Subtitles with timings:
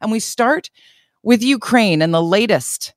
[0.00, 0.70] And we start
[1.22, 2.94] with Ukraine and the latest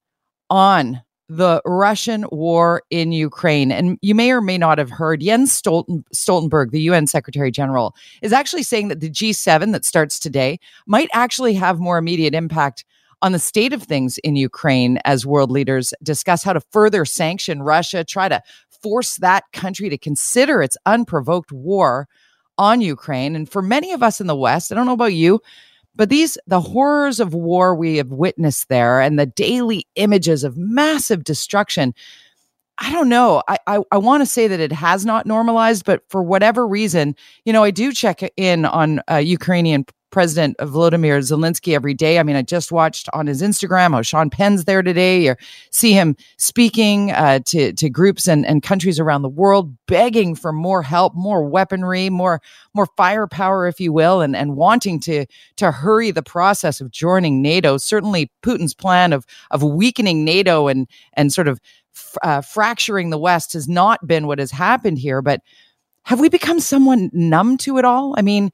[0.50, 3.72] on the Russian war in Ukraine.
[3.72, 7.96] And you may or may not have heard Jens Stolten- Stoltenberg, the UN Secretary General,
[8.22, 12.86] is actually saying that the G7 that starts today might actually have more immediate impact
[13.22, 17.64] on the state of things in Ukraine as world leaders discuss how to further sanction
[17.64, 18.44] Russia, try to
[18.82, 22.10] force that country to consider its unprovoked war
[22.58, 23.36] on Ukraine.
[23.36, 25.40] And for many of us in the West, I don't know about you,
[25.96, 30.58] but these, the horrors of war we have witnessed there and the daily images of
[30.58, 31.94] massive destruction.
[32.80, 33.44] I don't know.
[33.48, 37.16] I, I, I want to say that it has not normalized, but for whatever reason,
[37.46, 42.20] you know, I do check in on uh, Ukrainian President Volodymyr Zelensky every day.
[42.20, 45.40] I mean, I just watched on his Instagram how Sean Penn's there today, or
[45.72, 50.54] see him speaking uh, to to groups and, and countries around the world, begging for
[50.54, 52.42] more help, more weaponry, more
[52.76, 55.26] more firepower, if you will, and and wanting to
[55.56, 57.78] to hurry the process of joining NATO.
[57.78, 61.60] Certainly, Putin's plan of of weakening NATO and and sort of
[62.22, 65.42] uh, fracturing the West has not been what has happened here, but.
[66.06, 68.14] Have we become someone numb to it all?
[68.18, 68.52] I mean,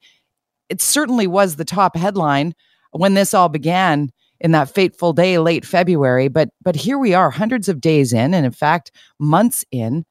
[0.70, 2.54] it certainly was the top headline
[2.92, 7.30] when this all began in that fateful day late February but but here we are
[7.30, 10.04] hundreds of days in and in fact months in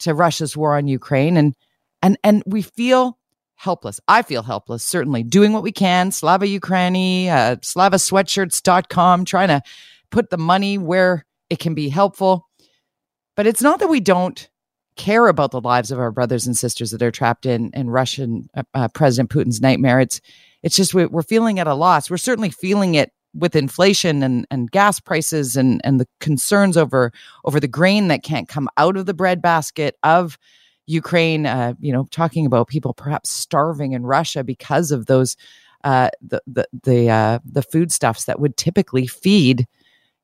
[0.00, 1.54] to Russia's war on Ukraine and
[2.02, 3.18] and and we feel
[3.56, 4.00] helpless.
[4.06, 9.62] I feel helpless certainly doing what we can Slava Ukraini uh, slavasweatshirts.com trying to
[10.10, 12.48] put the money where it can be helpful.
[13.36, 14.48] But it's not that we don't
[14.98, 18.50] care about the lives of our brothers and sisters that are trapped in in Russian
[18.54, 20.00] uh, uh, President Putin's nightmare.
[20.00, 20.20] It's
[20.62, 22.10] it's just we, we're feeling at a loss.
[22.10, 27.12] We're certainly feeling it with inflation and, and gas prices and and the concerns over
[27.44, 30.36] over the grain that can't come out of the breadbasket of
[30.86, 31.46] Ukraine.
[31.46, 35.36] Uh, you know, talking about people perhaps starving in Russia because of those
[35.84, 39.66] uh, the the the uh, the foodstuffs that would typically feed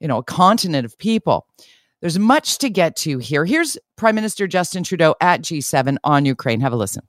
[0.00, 1.46] you know a continent of people.
[2.04, 3.46] There's much to get to here.
[3.46, 6.60] Here's Prime Minister Justin Trudeau at G7 on Ukraine.
[6.60, 7.08] Have a listen.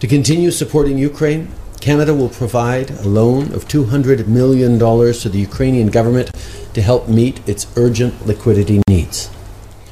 [0.00, 5.86] To continue supporting Ukraine, Canada will provide a loan of $200 million to the Ukrainian
[5.86, 6.30] government
[6.74, 9.30] to help meet its urgent liquidity needs.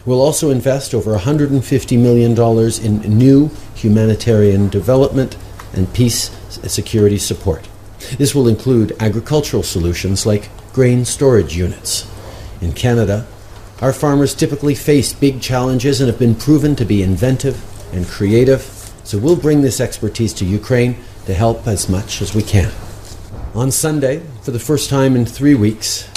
[0.04, 2.32] We'll also invest over $150 million
[2.84, 5.38] in new humanitarian development
[5.72, 6.28] and peace
[6.70, 7.66] security support.
[8.18, 12.06] This will include agricultural solutions like grain storage units.
[12.60, 13.26] In Canada,
[13.82, 17.60] our farmers typically face big challenges and have been proven to be inventive
[17.92, 18.62] and creative,
[19.02, 22.70] so we'll bring this expertise to Ukraine to help as much as we can.
[23.56, 26.08] On Sunday, for the first time in three weeks,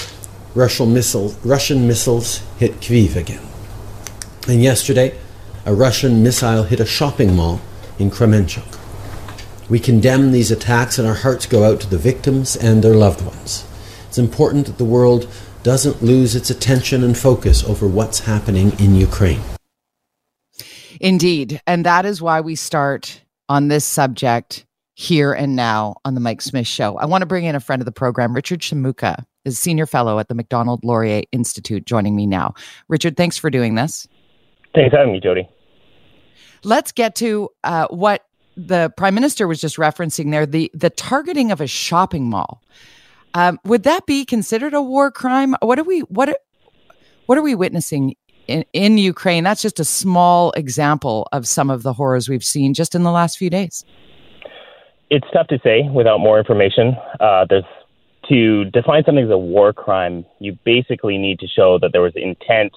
[0.54, 3.44] Russian, missile, Russian missiles hit Kyiv again.
[4.48, 5.18] And yesterday,
[5.66, 7.60] a Russian missile hit a shopping mall
[7.98, 8.80] in Kremenchuk.
[9.70, 13.26] We condemn these attacks and our hearts go out to the victims and their loved
[13.26, 13.68] ones.
[14.08, 15.28] It's important that the world
[15.66, 19.42] doesn't lose its attention and focus over what's happening in Ukraine.
[21.02, 21.60] Indeed.
[21.66, 26.44] And that is why we start on this subject here and now on the Mike
[26.44, 26.98] Smith Show.
[26.98, 30.20] I want to bring in a friend of the program, Richard Shimooka, is senior fellow
[30.20, 32.54] at the Macdonald Laurier Institute, joining me now.
[32.88, 34.08] Richard, thanks for doing this.
[34.76, 35.50] Thanks for having me, Jody.
[36.64, 38.24] Let's get to uh, what
[38.56, 42.62] the prime minister was just referencing there the the targeting of a shopping mall.
[43.36, 45.56] Um, would that be considered a war crime?
[45.62, 46.42] What are we what
[47.26, 48.16] what are we witnessing
[48.48, 49.44] in, in Ukraine?
[49.44, 53.12] That's just a small example of some of the horrors we've seen just in the
[53.12, 53.84] last few days.
[55.10, 56.96] It's tough to say without more information.
[57.20, 57.66] Uh, there's
[58.30, 62.14] to define something as a war crime, you basically need to show that there was
[62.16, 62.74] intent,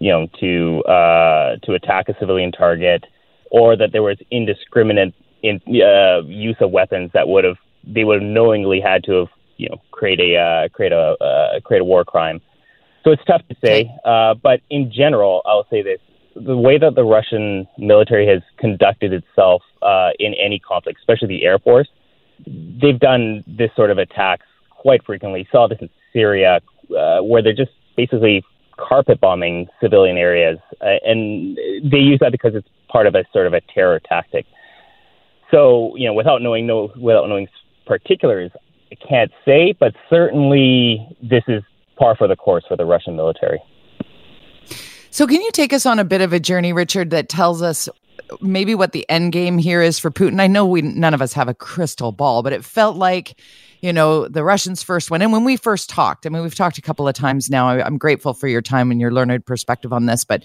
[0.00, 3.04] you know, to uh, to attack a civilian target,
[3.50, 5.12] or that there was indiscriminate
[5.42, 9.28] in, uh, use of weapons that would have they would have knowingly had to have
[9.58, 12.40] you know create a uh, create a uh, create a war crime.
[13.04, 16.00] So it's tough to say, uh, but in general, I'll say this:
[16.34, 21.44] the way that the Russian military has conducted itself uh, in any conflict, especially the
[21.44, 21.88] air force,
[22.46, 25.46] they've done this sort of attacks quite frequently.
[25.50, 26.60] Saw this in Syria,
[26.96, 28.44] uh, where they're just basically
[28.76, 33.46] carpet bombing civilian areas, uh, and they use that because it's part of a sort
[33.46, 34.46] of a terror tactic.
[35.50, 37.48] So, you know, without knowing no, without knowing
[37.86, 38.50] particulars,
[38.96, 41.62] can't say, but certainly this is
[41.98, 43.60] par for the course for the Russian military.
[45.10, 47.88] So, can you take us on a bit of a journey, Richard, that tells us
[48.40, 50.40] maybe what the end game here is for Putin?
[50.40, 53.34] I know we none of us have a crystal ball, but it felt like
[53.80, 56.26] you know the Russians first went in when we first talked.
[56.26, 57.68] I mean, we've talked a couple of times now.
[57.68, 60.44] I, I'm grateful for your time and your learned perspective on this, but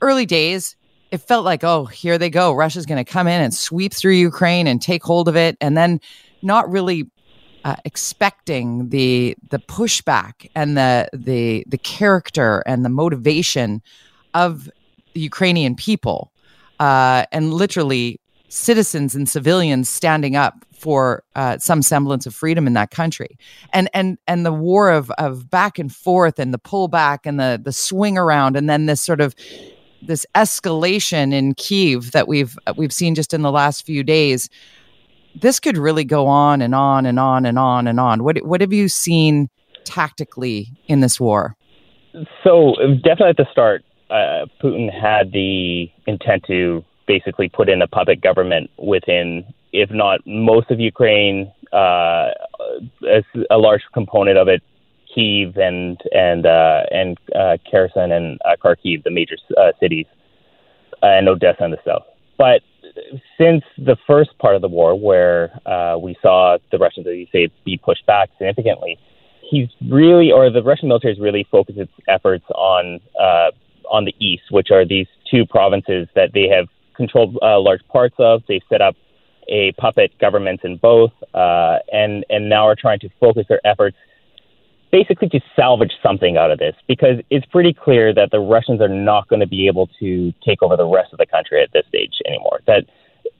[0.00, 0.76] early days,
[1.10, 2.52] it felt like, oh, here they go.
[2.52, 5.76] Russia's going to come in and sweep through Ukraine and take hold of it, and
[5.76, 6.00] then
[6.42, 7.08] not really
[7.64, 13.82] uh, expecting the the pushback and the the the character and the motivation
[14.34, 14.70] of
[15.12, 16.32] the Ukrainian people,
[16.78, 22.72] uh, and literally citizens and civilians standing up for uh, some semblance of freedom in
[22.72, 23.38] that country,
[23.72, 27.60] and and and the war of of back and forth and the pullback and the
[27.62, 29.34] the swing around, and then this sort of
[30.02, 34.48] this escalation in Kiev that we've we've seen just in the last few days
[35.34, 38.24] this could really go on and on and on and on and on.
[38.24, 39.48] What what have you seen
[39.84, 41.54] tactically in this war?
[42.44, 42.74] So
[43.04, 48.20] definitely at the start, uh, Putin had the intent to basically put in a puppet
[48.20, 52.30] government within, if not most of Ukraine, uh,
[53.50, 54.62] a large component of it,
[55.14, 60.06] Kiev and and uh, and uh, Kherson and uh, Kharkiv, the major uh, cities,
[61.02, 62.04] and Odessa in the south.
[62.38, 62.62] But
[63.38, 67.26] since the first part of the war, where uh, we saw the Russians, as you
[67.32, 68.98] say, be pushed back significantly,
[69.42, 73.50] he's really, or the Russian military has really focused its efforts on uh,
[73.90, 78.14] on the east, which are these two provinces that they have controlled uh, large parts
[78.18, 78.42] of.
[78.48, 78.96] They've set up
[79.48, 83.96] a puppet government in both, uh, and and now are trying to focus their efforts
[84.90, 88.88] basically to salvage something out of this because it's pretty clear that the Russians are
[88.88, 91.84] not going to be able to take over the rest of the country at this
[91.88, 92.60] stage anymore.
[92.66, 92.84] That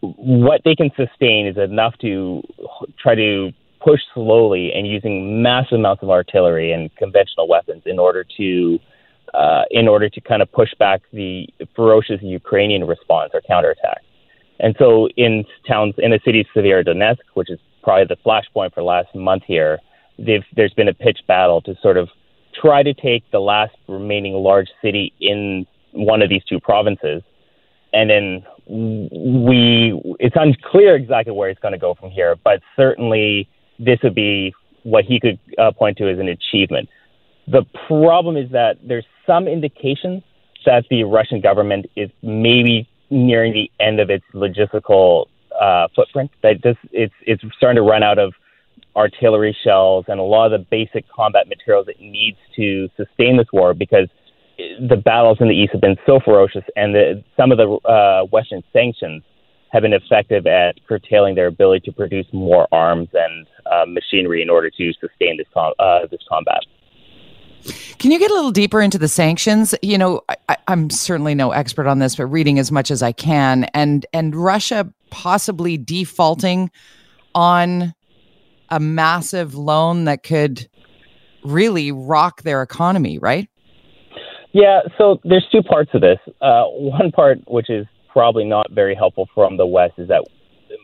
[0.00, 2.42] what they can sustain is enough to
[2.98, 3.50] try to
[3.80, 8.78] push slowly and using massive amounts of artillery and conventional weapons in order to
[9.34, 14.00] uh, in order to kind of push back the ferocious Ukrainian response or counterattack.
[14.58, 18.82] And so in towns in the city of Severodonetsk, which is probably the flashpoint for
[18.82, 19.78] last month here,
[20.54, 22.08] there's been a pitched battle to sort of
[22.60, 27.22] try to take the last remaining large city in one of these two provinces.
[27.92, 33.48] And then we, it's unclear exactly where it's going to go from here, but certainly
[33.78, 36.88] this would be what he could uh, point to as an achievement.
[37.48, 40.22] The problem is that there's some indications
[40.66, 45.26] that the Russian government is maybe nearing the end of its logistical
[45.60, 46.30] uh, footprint.
[46.42, 48.34] That just it's it's starting to run out of
[48.96, 53.46] artillery shells and a lot of the basic combat materials it needs to sustain this
[53.52, 54.08] war because
[54.88, 58.24] the battles in the east have been so ferocious and the, some of the uh,
[58.26, 59.22] Western sanctions
[59.72, 64.50] have been effective at curtailing their ability to produce more arms and uh, machinery in
[64.50, 66.60] order to sustain this, com- uh, this combat.
[67.98, 69.74] Can you get a little deeper into the sanctions?
[69.82, 73.12] You know, I, am certainly no expert on this, but reading as much as I
[73.12, 76.70] can, and and Russia possibly defaulting
[77.34, 77.94] on
[78.70, 80.68] a massive loan that could
[81.44, 83.48] really rock their economy, right?
[84.52, 86.18] Yeah, so there's two parts of this.
[86.40, 90.24] Uh, one part, which is probably not very helpful from the West, is that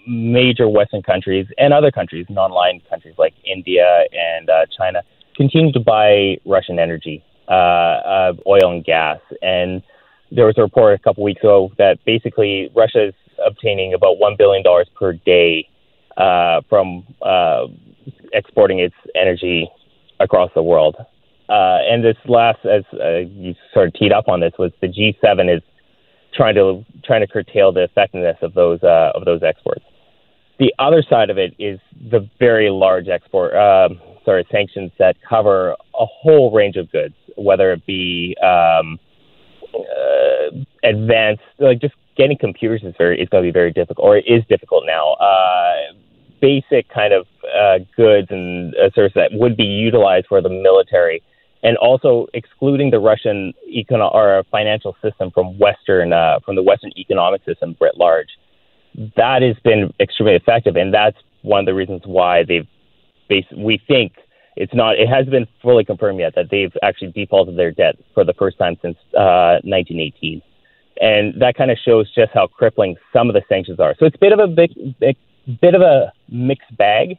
[0.06, 5.02] major Western countries and other countries, non-aligned countries like India and uh, China,
[5.36, 9.18] continue to buy Russian energy, uh, uh, oil and gas.
[9.42, 9.82] And
[10.30, 13.14] there was a report a couple weeks ago that basically Russia is
[13.44, 14.62] obtaining about $1 billion
[14.98, 15.68] per day
[16.16, 17.66] uh, from uh,
[18.32, 19.68] exporting its energy
[20.20, 20.96] across the world.
[21.48, 24.88] Uh, and this last, as uh, you sort of teed up on this, was the
[24.88, 25.62] G7 is
[26.34, 29.84] trying to trying to curtail the effectiveness of those uh, of those exports.
[30.58, 31.78] The other side of it is
[32.10, 37.72] the very large export, um, sorry, sanctions that cover a whole range of goods, whether
[37.72, 38.98] it be um,
[39.74, 44.16] uh, advanced, like just getting computers is very is going to be very difficult, or
[44.16, 45.12] it is difficult now.
[45.14, 45.92] Uh,
[46.40, 51.22] basic kind of uh, goods and uh, services that would be utilized for the military,
[51.62, 56.92] and also excluding the Russian econo- or financial system from Western uh, from the Western
[56.96, 58.28] economic system writ large.
[59.16, 62.66] That has been extremely effective, and that's one of the reasons why they've.
[63.56, 64.12] We think
[64.54, 64.98] it's not.
[64.98, 68.56] It has been fully confirmed yet that they've actually defaulted their debt for the first
[68.58, 70.42] time since uh, 1918
[70.98, 73.94] and that kind of shows just how crippling some of the sanctions are.
[73.98, 75.16] So it's a bit of a big, big
[75.60, 77.18] bit of a mixed bag,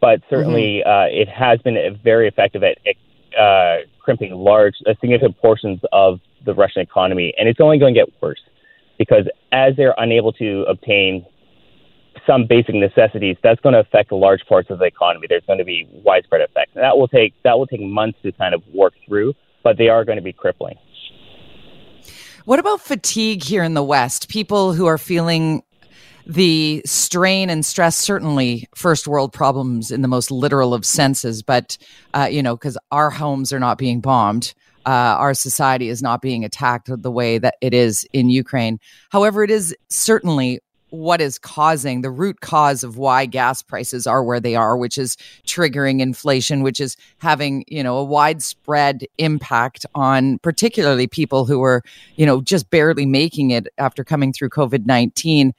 [0.00, 0.88] but certainly mm-hmm.
[0.88, 2.78] uh, it has been very effective at
[3.38, 8.00] uh, crimping large, uh, significant portions of the Russian economy, and it's only going to
[8.00, 8.40] get worse
[8.98, 11.26] because as they're unable to obtain
[12.26, 15.26] some basic necessities, that's going to affect large parts of the economy.
[15.28, 16.72] There's going to be widespread effects.
[16.74, 19.88] And that will take that will take months to kind of work through, but they
[19.88, 20.76] are going to be crippling.
[22.44, 24.28] What about fatigue here in the West?
[24.28, 25.62] People who are feeling
[26.26, 31.78] the strain and stress certainly first world problems in the most literal of senses but
[32.14, 34.52] uh, you know because our homes are not being bombed
[34.86, 38.78] uh, our society is not being attacked the way that it is in ukraine.
[39.10, 44.22] However it is certainly what is causing the root cause of why gas prices are
[44.22, 49.84] where they are which is triggering inflation which is having you know a widespread impact
[49.96, 51.82] on particularly people who are
[52.14, 55.50] you know just barely making it after coming through covid-19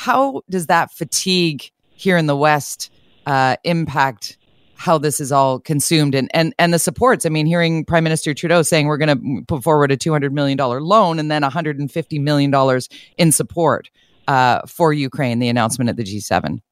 [0.00, 2.90] how does that fatigue here in the west
[3.26, 4.38] uh, impact
[4.76, 7.26] how this is all consumed and and and the supports.
[7.26, 10.32] I mean, hearing Prime Minister Trudeau saying we're going to put forward a two hundred
[10.32, 12.88] million dollar loan and then hundred and fifty million dollars
[13.18, 13.90] in support
[14.26, 15.38] uh, for Ukraine.
[15.38, 16.62] The announcement at the G seven.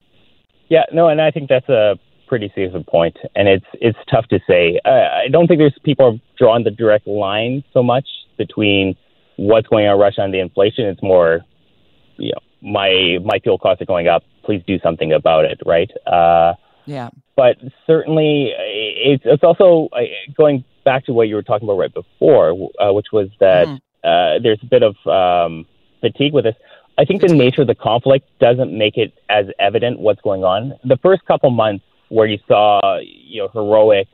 [0.71, 1.97] Yeah, no, and I think that's a
[2.29, 4.81] pretty safe point, and it's it's tough to say.
[4.87, 8.09] I, I don't think there's people are drawing the direct line so much
[8.39, 8.97] between
[9.37, 10.87] what's going on in Russia and the inflation.
[10.87, 11.41] It's more,
[12.17, 14.23] you know, my my fuel costs are going up.
[14.45, 15.91] Please do something about it, right?
[16.07, 16.55] Uh,
[16.87, 17.11] yeah.
[17.37, 20.01] But certainly, it's it's also uh,
[20.37, 23.77] going back to what you were talking about right before, uh, which was that mm-hmm.
[24.09, 25.67] uh, there's a bit of um,
[26.01, 26.57] fatigue with this.
[26.99, 30.73] I think the nature of the conflict doesn't make it as evident what's going on.
[30.83, 34.09] The first couple months where you saw you know heroic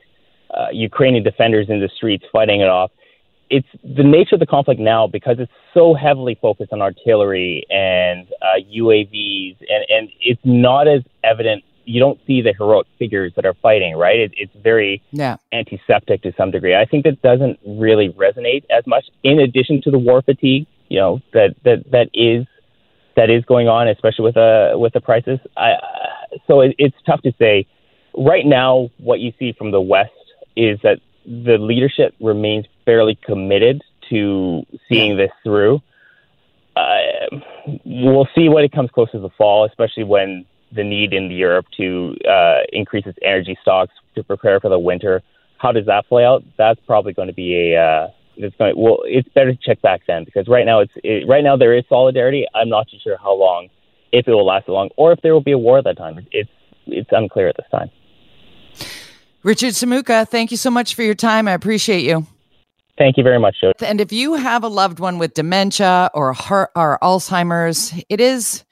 [0.53, 2.91] uh, Ukrainian defenders in the streets fighting it off,
[3.49, 8.27] it's the nature of the conflict now because it's so heavily focused on artillery and
[8.41, 11.63] uh, UAVs, and and it's not as evident.
[11.85, 14.17] You don't see the heroic figures that are fighting, right?
[14.17, 15.37] It, it's very yeah.
[15.53, 16.75] antiseptic to some degree.
[16.75, 19.05] I think that doesn't really resonate as much.
[19.23, 22.47] In addition to the war fatigue, you know that that that is
[23.15, 25.39] that is going on, especially with uh with the prices.
[25.55, 27.67] I, uh, so it, it's tough to say.
[28.17, 30.11] Right now, what you see from the West
[30.55, 35.81] is that the leadership remains fairly committed to seeing this through.
[36.75, 37.39] Uh,
[37.85, 41.65] we'll see when it comes close to the fall, especially when the need in Europe
[41.77, 45.21] to uh, increase its energy stocks to prepare for the winter.
[45.57, 46.43] How does that play out?
[46.57, 47.81] That's probably going to be a.
[47.81, 48.73] Uh, it's going.
[48.77, 51.75] Well, it's better to check back then because right now it's it, right now there
[51.75, 52.45] is solidarity.
[52.53, 53.69] I'm not too sure how long,
[54.11, 56.27] if it will last long, or if there will be a war at that time.
[56.31, 56.49] It's
[56.87, 57.89] it's unclear at this time.
[59.43, 61.47] Richard Shimooka, thank you so much for your time.
[61.47, 62.27] I appreciate you.
[62.97, 63.73] Thank you very much, Joe.
[63.81, 68.63] And if you have a loved one with dementia or heart or Alzheimer's, it is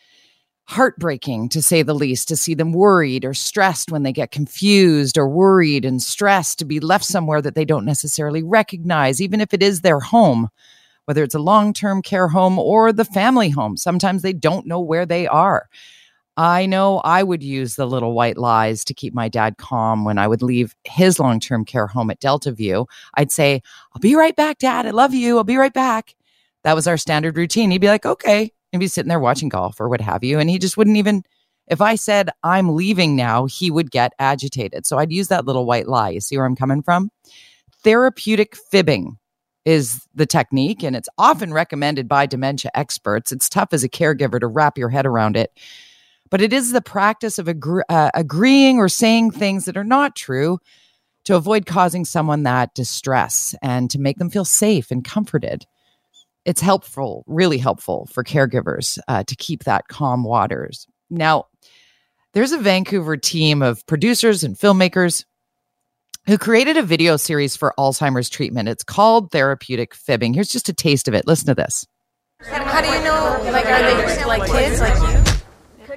[0.66, 5.18] heartbreaking to say the least to see them worried or stressed when they get confused
[5.18, 9.54] or worried and stressed to be left somewhere that they don't necessarily recognize, even if
[9.54, 10.48] it is their home,
[11.04, 13.76] whether it's a long term care home or the family home.
[13.76, 15.68] Sometimes they don't know where they are.
[16.36, 20.18] I know I would use the little white lies to keep my dad calm when
[20.18, 22.88] I would leave his long term care home at Delta View.
[23.16, 23.62] I'd say,
[23.94, 24.88] I'll be right back, dad.
[24.88, 25.38] I love you.
[25.38, 26.16] I'll be right back.
[26.64, 27.70] That was our standard routine.
[27.70, 28.52] He'd be like, okay.
[28.72, 30.40] And be sitting there watching golf or what have you.
[30.40, 31.22] And he just wouldn't even,
[31.68, 34.88] if I said, I'm leaving now, he would get agitated.
[34.88, 36.10] So I'd use that little white lie.
[36.10, 37.12] You see where I'm coming from?
[37.84, 39.18] Therapeutic fibbing
[39.66, 43.32] is the technique, and it's often recommended by dementia experts.
[43.32, 45.52] It's tough as a caregiver to wrap your head around it
[46.34, 50.16] but it is the practice of agree- uh, agreeing or saying things that are not
[50.16, 50.58] true
[51.26, 55.68] to avoid causing someone that distress and to make them feel safe and comforted.
[56.44, 60.88] It's helpful, really helpful for caregivers uh, to keep that calm waters.
[61.12, 61.46] Now,
[62.34, 65.26] there's a Vancouver team of producers and filmmakers
[66.26, 68.70] who created a video series for Alzheimer's treatment.
[68.70, 70.34] It's called Therapeutic Fibbing.
[70.34, 71.28] Here's just a taste of it.
[71.28, 71.86] Listen to this.
[72.42, 73.52] How do you know?
[73.52, 75.33] Like, are they like kids like you?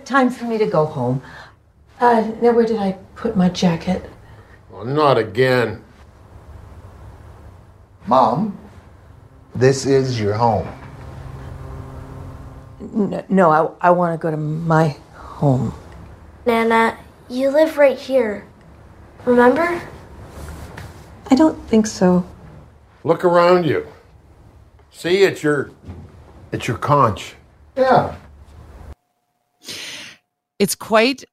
[0.07, 1.21] Time for me to go home.
[1.99, 4.09] Uh, now where did I put my jacket?
[4.73, 5.83] Oh, not again.
[8.07, 8.57] Mom,
[9.53, 10.69] this is your home.
[12.79, 15.75] No, no I, I want to go to my home.
[16.47, 16.97] Nana,
[17.29, 18.47] you live right here.
[19.25, 19.83] Remember?
[21.29, 22.25] I don't think so.
[23.03, 23.89] Look around you.
[24.93, 25.73] See, it's your,
[26.53, 27.35] it's your conch.
[27.77, 28.15] Yeah.
[30.59, 31.25] It's quite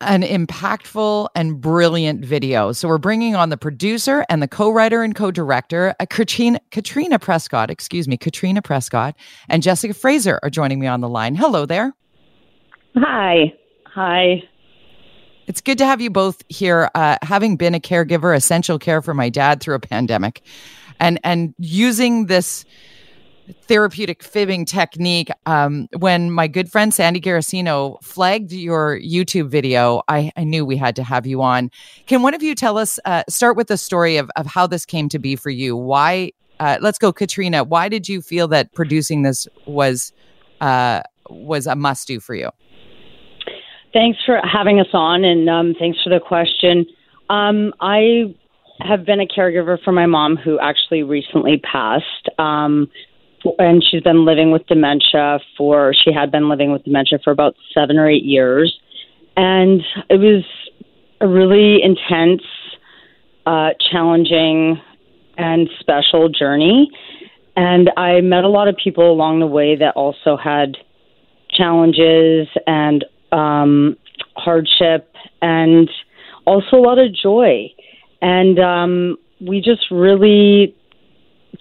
[0.00, 2.72] an impactful and brilliant video.
[2.72, 7.70] So we're bringing on the producer and the co-writer and co-director, uh, Katrina, Katrina Prescott,
[7.70, 9.16] excuse me, Katrina Prescott,
[9.48, 11.34] and Jessica Fraser are joining me on the line.
[11.34, 11.94] Hello there.
[12.96, 13.54] Hi.
[13.86, 14.42] Hi.
[15.46, 16.90] It's good to have you both here.
[16.94, 20.42] Uh, having been a caregiver, essential care for my dad through a pandemic,
[21.00, 22.64] and and using this
[23.62, 25.30] therapeutic fibbing technique.
[25.46, 30.76] Um, when my good friend Sandy Garossino flagged your YouTube video, I, I, knew we
[30.76, 31.70] had to have you on.
[32.06, 34.84] Can one of you tell us, uh, start with the story of, of how this
[34.84, 35.76] came to be for you?
[35.76, 37.64] Why, uh, let's go, Katrina.
[37.64, 40.12] Why did you feel that producing this was,
[40.60, 42.50] uh, was a must do for you?
[43.92, 46.86] Thanks for having us on and um, thanks for the question.
[47.30, 48.34] Um, I
[48.80, 52.28] have been a caregiver for my mom who actually recently passed.
[52.38, 52.88] Um,
[53.58, 57.54] and she's been living with dementia for she had been living with dementia for about
[57.74, 58.78] seven or eight years.
[59.36, 60.44] And it was
[61.20, 62.42] a really intense
[63.46, 64.80] uh, challenging
[65.38, 66.90] and special journey.
[67.56, 70.76] And i met a lot of people along the way that also had
[71.50, 73.96] challenges and um,
[74.36, 75.12] hardship
[75.42, 75.90] and
[76.44, 77.72] also a lot of joy.
[78.20, 80.74] And um, we just really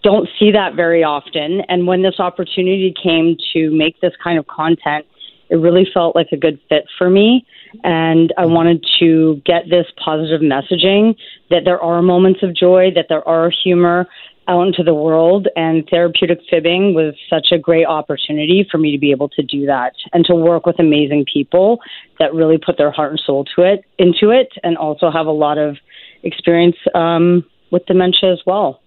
[0.06, 1.62] don't see that very often.
[1.68, 5.08] And when this opportunity came to make this kind of content,
[5.50, 7.44] it really felt like a good fit for me.
[7.84, 11.16] And I wanted to get this positive messaging
[11.50, 14.08] that there are moments of joy, that there are humor
[14.48, 15.48] out into the world.
[15.56, 19.66] And therapeutic fibbing was such a great opportunity for me to be able to do
[19.66, 21.80] that and to work with amazing people
[22.20, 25.32] that really put their heart and soul to it into it and also have a
[25.32, 25.78] lot of
[26.22, 28.82] experience um, with dementia as well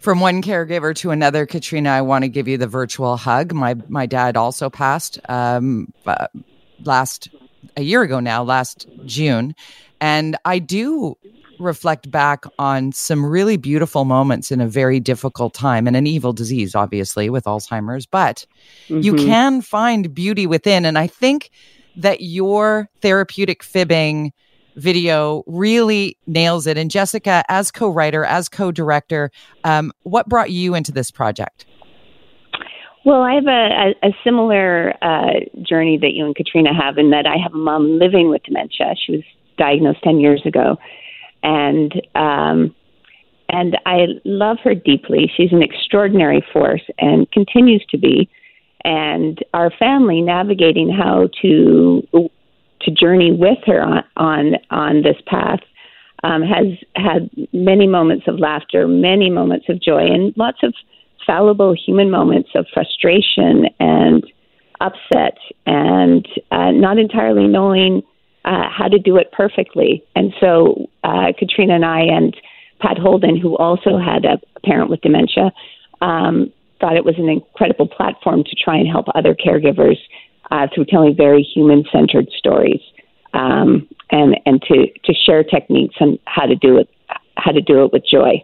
[0.00, 3.52] from one caregiver to another, Katrina, I want to give you the virtual hug.
[3.52, 6.28] My my dad also passed um, uh,
[6.84, 7.28] last
[7.76, 9.54] a year ago now, last June,
[10.00, 11.16] and I do
[11.58, 16.32] reflect back on some really beautiful moments in a very difficult time and an evil
[16.32, 18.06] disease, obviously, with Alzheimer's.
[18.06, 18.46] But
[18.88, 19.00] mm-hmm.
[19.00, 21.50] you can find beauty within, and I think
[21.96, 24.32] that your therapeutic fibbing
[24.76, 26.78] video really nails it.
[26.78, 29.30] And Jessica, as co writer, as co director,
[29.64, 31.66] um, what brought you into this project?
[33.04, 37.10] Well, I have a, a, a similar uh, journey that you and Katrina have in
[37.10, 38.94] that I have a mom living with dementia.
[39.06, 39.22] She was
[39.56, 40.76] diagnosed 10 years ago.
[41.42, 42.74] And um,
[43.48, 45.30] and I love her deeply.
[45.34, 48.28] She's an extraordinary force and continues to be.
[48.84, 52.30] And our family navigating how to
[52.82, 55.60] to journey with her on on, on this path
[56.24, 60.74] um, has had many moments of laughter, many moments of joy, and lots of
[61.26, 64.24] fallible human moments of frustration and
[64.80, 65.36] upset,
[65.66, 68.02] and uh, not entirely knowing
[68.44, 70.02] uh, how to do it perfectly.
[70.16, 72.36] And so, uh, Katrina and I, and
[72.80, 75.52] Pat Holden, who also had a parent with dementia,
[76.00, 79.98] um, thought it was an incredible platform to try and help other caregivers
[80.50, 82.80] uh, through telling very human centered stories
[83.34, 86.88] um, and and to to share techniques on how to do it
[87.36, 88.42] how to do it with joy.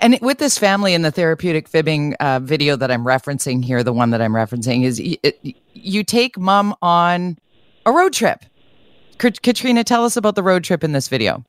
[0.00, 3.92] And with this family in the therapeutic fibbing uh, video that I'm referencing here, the
[3.92, 7.38] one that I'm referencing is it, you take mom on
[7.84, 8.44] a road trip.
[9.18, 11.44] Katrina, tell us about the road trip in this video.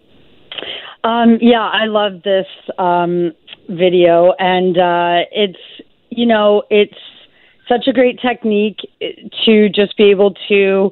[1.03, 3.33] Um, yeah, I love this um,
[3.69, 5.59] video, and uh, it's
[6.09, 6.97] you know it's
[7.67, 8.79] such a great technique
[9.45, 10.91] to just be able to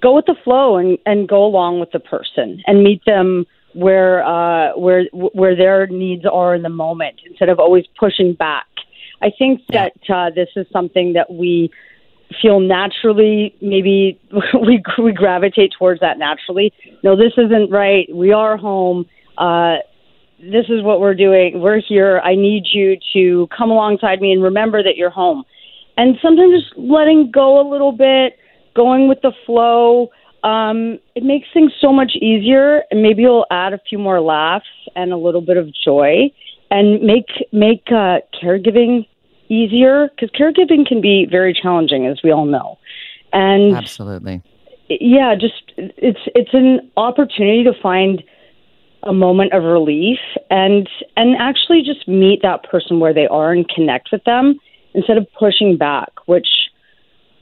[0.00, 4.24] go with the flow and, and go along with the person and meet them where
[4.24, 8.66] uh, where where their needs are in the moment instead of always pushing back.
[9.22, 11.70] I think that uh, this is something that we
[12.40, 13.54] feel naturally.
[13.60, 14.18] Maybe
[14.54, 16.72] we we gravitate towards that naturally.
[17.02, 18.08] No, this isn't right.
[18.14, 19.06] We are home.
[19.36, 19.76] Uh,
[20.38, 21.60] this is what we're doing.
[21.60, 22.20] We're here.
[22.20, 25.44] I need you to come alongside me and remember that you're home
[25.96, 28.38] and sometimes just letting go a little bit,
[28.74, 30.10] going with the flow.
[30.44, 34.66] Um, it makes things so much easier, and maybe you'll add a few more laughs
[34.94, 36.30] and a little bit of joy,
[36.70, 39.06] and make make uh, caregiving
[39.48, 42.78] easier because caregiving can be very challenging, as we all know.
[43.32, 44.42] And absolutely,
[44.88, 48.22] yeah, just it's it's an opportunity to find
[49.02, 50.18] a moment of relief
[50.50, 54.58] and and actually just meet that person where they are and connect with them
[54.96, 56.48] instead of pushing back, which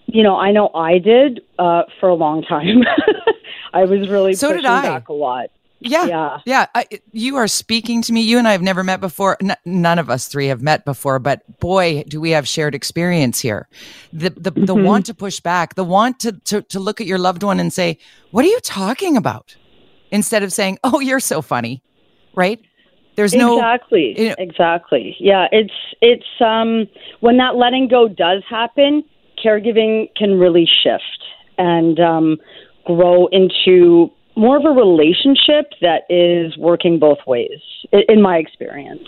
[0.06, 2.82] you know I know I did uh, for a long time.
[3.72, 5.50] I was really so pushing back a lot.
[5.80, 6.66] Yeah, yeah, yeah.
[6.74, 8.22] I, you are speaking to me.
[8.22, 9.36] You and I have never met before.
[9.42, 13.40] N- none of us three have met before, but boy, do we have shared experience
[13.40, 13.68] here.
[14.12, 14.64] The the, mm-hmm.
[14.64, 17.60] the want to push back, the want to, to to look at your loved one
[17.60, 17.98] and say,
[18.30, 19.56] "What are you talking about?"
[20.10, 21.82] Instead of saying, "Oh, you're so funny,"
[22.34, 22.60] right?
[23.16, 25.16] There's no exactly, you know, exactly.
[25.20, 26.88] Yeah, it's it's um
[27.20, 29.04] when that letting go does happen,
[29.44, 31.24] caregiving can really shift
[31.58, 32.38] and um,
[32.84, 37.60] grow into more of a relationship that is working both ways,
[37.92, 39.06] in my experience.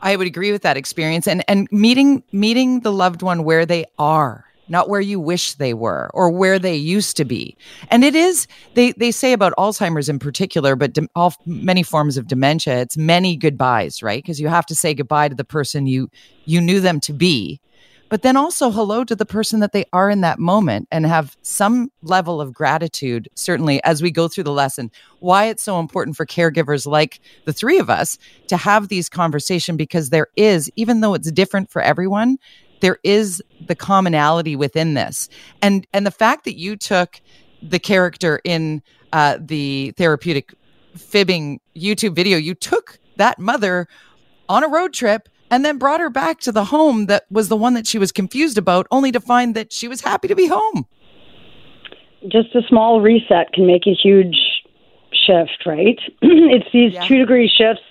[0.00, 3.86] I would agree with that experience and and meeting meeting the loved one where they
[3.98, 7.56] are not where you wish they were or where they used to be.
[7.90, 12.16] And it is they they say about Alzheimer's in particular, but de- all many forms
[12.16, 14.22] of dementia, it's many goodbyes, right?
[14.22, 16.10] Because you have to say goodbye to the person you
[16.44, 17.60] you knew them to be.
[18.08, 21.36] But then also hello to the person that they are in that moment and have
[21.42, 24.92] some level of gratitude, certainly as we go through the lesson.
[25.18, 29.76] Why it's so important for caregivers like the three of us to have these conversations
[29.76, 32.38] because there is, even though it's different for everyone,
[32.80, 35.28] there is the commonality within this.
[35.62, 37.20] And and the fact that you took
[37.62, 40.54] the character in uh, the therapeutic
[40.96, 43.86] fibbing youtube video you took that mother
[44.48, 47.56] on a road trip and then brought her back to the home that was the
[47.56, 50.46] one that she was confused about only to find that she was happy to be
[50.46, 50.86] home.
[52.22, 54.36] Just a small reset can make a huge
[55.26, 55.98] shift right?
[56.22, 57.06] It's these yeah.
[57.06, 57.82] two degree shifts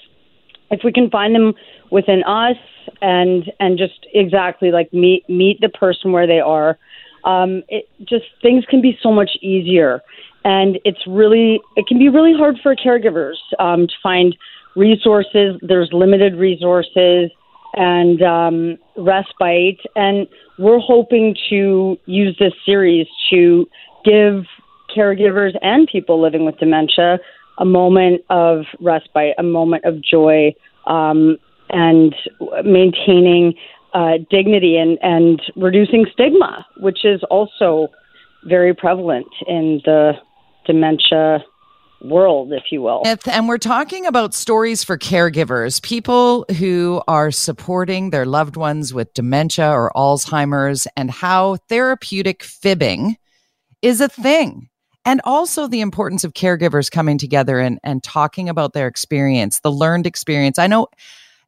[0.71, 1.53] if we can find them
[1.91, 2.57] within us
[3.01, 6.77] and and just exactly like meet meet the person where they are
[7.23, 10.01] um it just things can be so much easier.
[10.43, 14.35] And it's really it can be really hard for caregivers um to find
[14.75, 15.59] resources.
[15.61, 17.31] There's limited resources
[17.73, 19.81] and um respite.
[19.95, 23.67] And we're hoping to use this series to
[24.03, 24.45] give
[24.95, 27.19] caregivers and people living with dementia
[27.57, 30.53] a moment of respite a moment of joy
[30.87, 31.37] um,
[31.69, 32.13] and
[32.63, 33.53] maintaining
[33.93, 37.87] uh, dignity and, and reducing stigma, which is also
[38.45, 40.13] very prevalent in the
[40.67, 41.43] dementia
[42.01, 43.03] world, if you will.
[43.25, 49.13] And we're talking about stories for caregivers, people who are supporting their loved ones with
[49.13, 53.17] dementia or Alzheimer's, and how therapeutic fibbing
[53.81, 54.69] is a thing.
[55.05, 59.71] And also the importance of caregivers coming together and, and talking about their experience, the
[59.71, 60.57] learned experience.
[60.57, 60.87] I know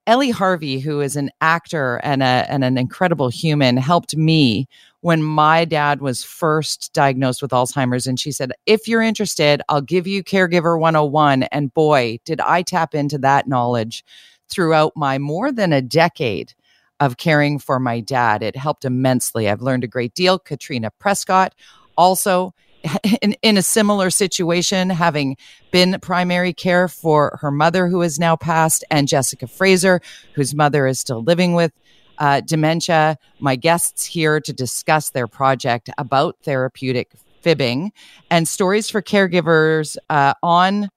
[0.06, 4.68] Ellie Harvey, who is an actor and, a, and an incredible human, helped me
[5.02, 8.08] when my dad was first diagnosed with Alzheimer's.
[8.08, 11.44] And she said, If you're interested, I'll give you Caregiver 101.
[11.44, 14.06] And boy, did I tap into that knowledge
[14.50, 16.54] throughout my more than a decade
[17.00, 18.42] of caring for my dad.
[18.42, 19.50] It helped immensely.
[19.50, 20.40] I've learned a great deal.
[20.40, 21.54] Katrina Prescott
[21.98, 22.54] also
[23.22, 25.38] in, in a similar situation, having
[25.72, 30.02] been primary care for her mother, who is now passed, and Jessica Fraser,
[30.34, 31.72] whose mother is still living with
[32.20, 33.18] uh, dementia.
[33.40, 37.12] My guests here to discuss their project about therapeutic
[37.42, 37.92] fibbing
[38.30, 40.90] and stories for caregivers uh, on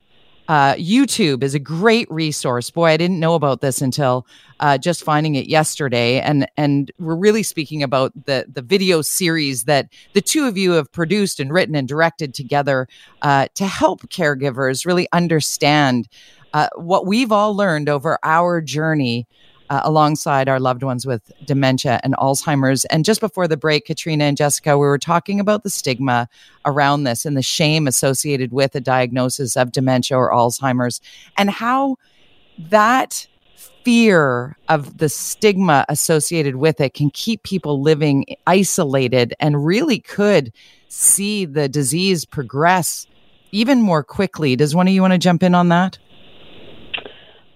[0.50, 2.70] uh, YouTube is a great resource.
[2.70, 4.26] Boy, I didn't know about this until
[4.58, 9.64] uh, just finding it yesterday, and and we're really speaking about the the video series
[9.66, 12.88] that the two of you have produced and written and directed together
[13.22, 16.08] uh, to help caregivers really understand
[16.52, 19.28] uh, what we've all learned over our journey
[19.70, 22.84] uh, alongside our loved ones with dementia and Alzheimer's.
[22.86, 26.28] And just before the break, Katrina and Jessica, we were talking about the stigma
[26.64, 31.00] around this and the shame associated with a diagnosis of dementia or Alzheimer's,
[31.38, 31.96] and how
[32.58, 33.26] that
[33.84, 40.52] fear of the stigma associated with it can keep people living isolated and really could
[40.88, 43.06] see the disease progress
[43.52, 44.54] even more quickly.
[44.56, 45.98] Does one of you want to jump in on that?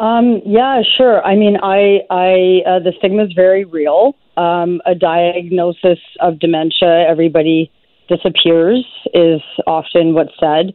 [0.00, 1.24] Um, yeah, sure.
[1.24, 4.16] I mean, I, I, uh, the stigma is very real.
[4.36, 7.70] Um, a diagnosis of dementia, everybody
[8.08, 10.74] disappears, is often what's said.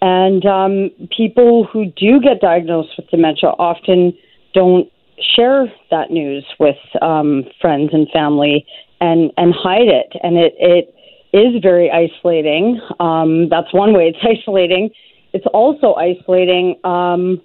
[0.00, 4.16] And um, people who do get diagnosed with dementia often
[4.54, 4.88] don't
[5.36, 8.66] share that news with um, friends and family
[9.00, 10.12] and, and hide it.
[10.22, 10.94] And it, it
[11.32, 12.80] is very isolating.
[13.00, 14.90] Um, that's one way it's isolating.
[15.32, 16.76] It's also isolating.
[16.84, 17.40] Um,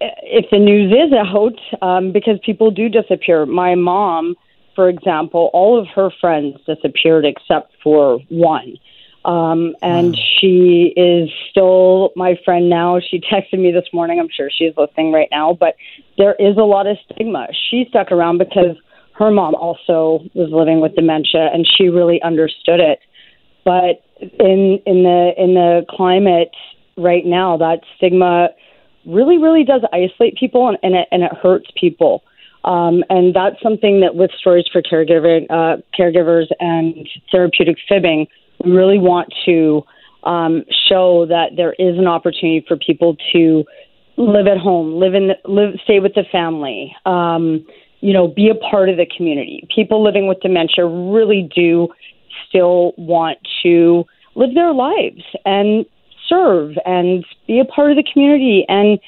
[0.00, 3.46] if the news is out, um, because people do disappear.
[3.46, 4.36] My mom,
[4.74, 8.76] for example, all of her friends disappeared except for one.
[9.24, 10.22] Um, and wow.
[10.40, 13.00] she is still my friend now.
[13.00, 14.20] She texted me this morning.
[14.20, 15.74] I'm sure she's listening right now, but
[16.16, 17.48] there is a lot of stigma.
[17.70, 18.76] She stuck around because
[19.14, 23.00] her mom also was living with dementia and she really understood it.
[23.64, 26.52] But in in the in the climate
[26.96, 28.50] right now, that stigma
[29.08, 32.22] really, really does isolate people and, and, it, and it hurts people.
[32.64, 38.26] Um, and that's something that with Stories for Caregiver, uh, Caregivers and Therapeutic Fibbing,
[38.64, 39.82] we really want to
[40.24, 43.64] um, show that there is an opportunity for people to
[44.16, 47.64] live at home, live in, the, live, stay with the family, um,
[48.00, 49.66] you know, be a part of the community.
[49.74, 51.88] People living with dementia really do
[52.48, 55.86] still want to live their lives and
[56.28, 58.64] serve and be a part of the community.
[58.68, 58.98] And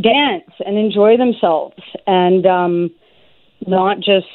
[0.00, 2.90] dance and enjoy themselves and um,
[3.66, 4.26] not just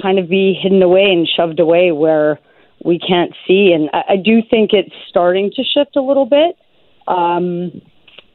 [0.00, 2.38] kind of be hidden away and shoved away where
[2.84, 3.72] we can't see.
[3.72, 6.56] And I, I do think it's starting to shift a little bit.
[7.06, 7.82] Um,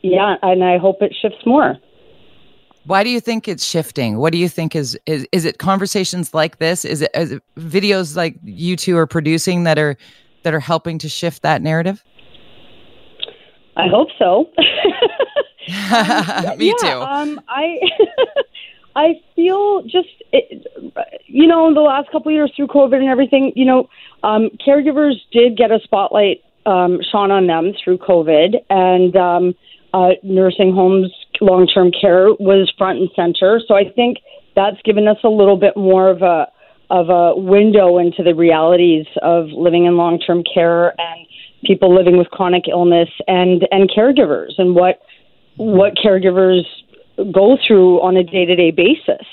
[0.01, 1.77] yeah, and I hope it shifts more.
[2.85, 4.17] Why do you think it's shifting?
[4.17, 6.85] What do you think is is is it conversations like this?
[6.85, 9.97] Is it, is it videos like you two are producing that are
[10.43, 12.03] that are helping to shift that narrative?
[13.79, 14.49] I hope so.
[16.57, 16.99] Me yeah, too.
[17.01, 17.79] Um, I
[18.95, 20.65] I feel just it,
[21.27, 23.89] you know the last couple of years through COVID and everything, you know,
[24.23, 29.55] um, caregivers did get a spotlight um, shone on them through COVID, and um,
[29.93, 33.61] uh, nursing homes, long term care was front and center.
[33.67, 34.17] So I think
[34.55, 36.47] that's given us a little bit more of a
[36.89, 41.27] of a window into the realities of living in long term care and
[41.63, 45.01] people living with chronic illness and and caregivers and what
[45.57, 46.63] what caregivers
[47.33, 49.25] go through on a day to day basis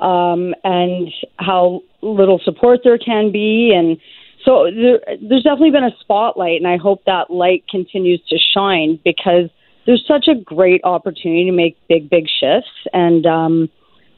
[0.00, 3.72] um, and how little support there can be.
[3.76, 3.98] And
[4.44, 8.98] so there, there's definitely been a spotlight and I hope that light continues to shine
[9.04, 9.50] because
[9.86, 12.70] there's such a great opportunity to make big big shifts.
[12.92, 13.68] And um,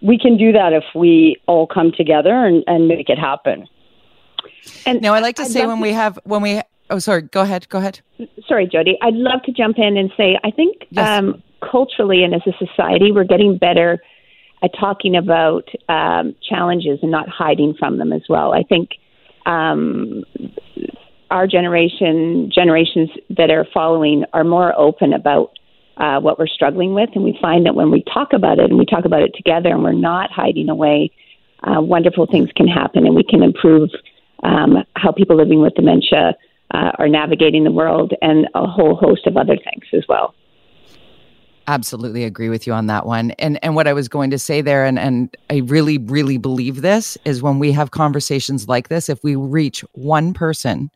[0.03, 3.69] we can do that if we all come together and, and make it happen.
[4.87, 6.61] And Now I like to I'd say when we have when we
[6.91, 8.01] oh sorry, go ahead, go ahead.
[8.47, 8.99] sorry, Jody.
[9.03, 11.21] I'd love to jump in and say I think Yes.
[11.21, 13.99] um, culturally and as a society, we're getting better
[14.63, 18.53] at talking about um, challenges and not hiding from them as well.
[18.53, 18.91] I think
[19.47, 20.25] um,
[21.31, 25.53] our generation, generations that are following, are more open about
[25.97, 28.79] uh, what we're struggling with, and we find that when we talk about it and
[28.79, 31.11] we talk about it together, and we're not hiding away,
[31.63, 33.91] uh, wonderful things can happen, and we can improve
[34.43, 36.35] um, how people living with dementia
[36.73, 40.35] uh, are navigating the world, and a whole host of other things as well.
[41.67, 43.31] Absolutely agree with you on that one.
[43.33, 46.83] And and what I was going to say there, and and I really really believe
[46.83, 50.91] this is when we have conversations like this, if we reach one person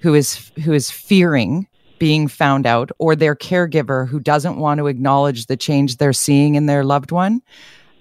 [0.00, 4.86] who is who is fearing being found out, or their caregiver who doesn't want to
[4.86, 7.42] acknowledge the change they're seeing in their loved one,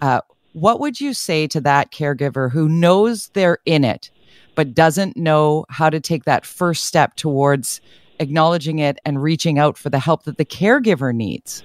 [0.02, 0.22] uh,
[0.54, 4.12] what would you say to that caregiver who knows they're in it,
[4.58, 7.80] but doesn't know how to take that first step towards
[8.20, 11.64] acknowledging it and reaching out for the help that the caregiver needs?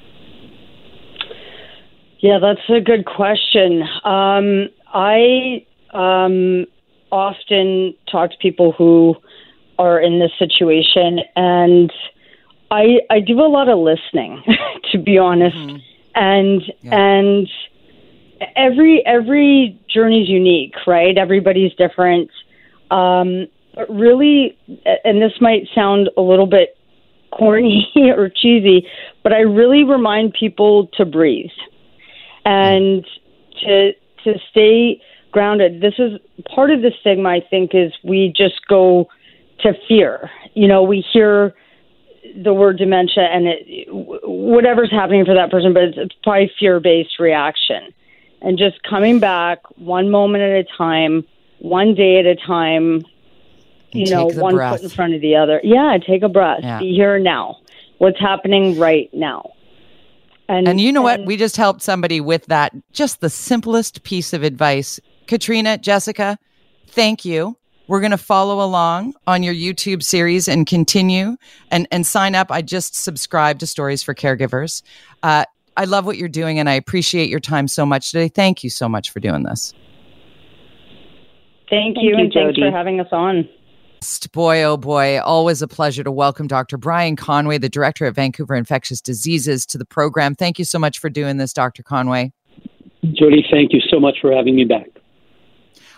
[2.21, 3.83] Yeah, that's a good question.
[4.05, 6.67] Um, I um,
[7.11, 9.17] often talk to people who
[9.79, 11.91] are in this situation, and
[12.71, 14.43] I I do a lot of listening,
[14.93, 15.57] to be honest,
[16.15, 17.49] and and
[18.55, 21.17] every every journey is unique, right?
[21.17, 22.31] Everybody's different.
[22.93, 24.59] Um, but really,
[25.05, 26.77] and this might sound a little bit
[27.33, 28.87] corny or cheesy,
[29.23, 31.51] but I really remind people to breathe
[32.45, 33.05] and
[33.63, 33.93] to
[34.25, 35.01] to stay
[35.31, 35.81] grounded.
[35.81, 36.21] This is
[36.55, 37.31] part of the stigma.
[37.31, 39.09] I think is we just go
[39.61, 40.31] to fear.
[40.55, 41.55] You know, we hear
[42.37, 46.81] the word dementia and it, whatever's happening for that person, but it's, it's probably fear
[46.81, 47.93] based reaction.
[48.41, 51.25] And just coming back one moment at a time,
[51.63, 53.05] one day at a time,
[53.93, 54.75] you know, one breath.
[54.75, 55.61] foot in front of the other.
[55.63, 56.61] Yeah, take a breath.
[56.63, 56.81] Yeah.
[56.81, 57.59] Be here now.
[57.99, 59.53] What's happening right now?
[60.49, 61.25] And And you know what?
[61.25, 62.73] We just helped somebody with that.
[62.93, 64.99] Just the simplest piece of advice.
[65.29, 66.37] Katrina, Jessica,
[66.89, 67.57] thank you.
[67.87, 71.37] We're going to follow along on your YouTube series and continue
[71.71, 72.51] and, and sign up.
[72.51, 74.83] I just subscribed to Stories for Caregivers.
[75.23, 75.45] Uh,
[75.77, 78.29] I love what you're doing and I appreciate your time so much today.
[78.29, 79.75] Thank you so much for doing this.
[81.73, 82.71] Thank, Thank you, you, and thanks Jody.
[82.71, 83.49] for having us on.
[84.33, 86.77] Boy, oh boy, always a pleasure to welcome Dr.
[86.77, 90.35] Brian Conway, the director of Vancouver Infectious Diseases, to the program.
[90.35, 91.83] Thank you so much for doing this, Dr.
[91.83, 92.31] Conway.
[93.15, 94.89] Jody, thank you so much for having me back.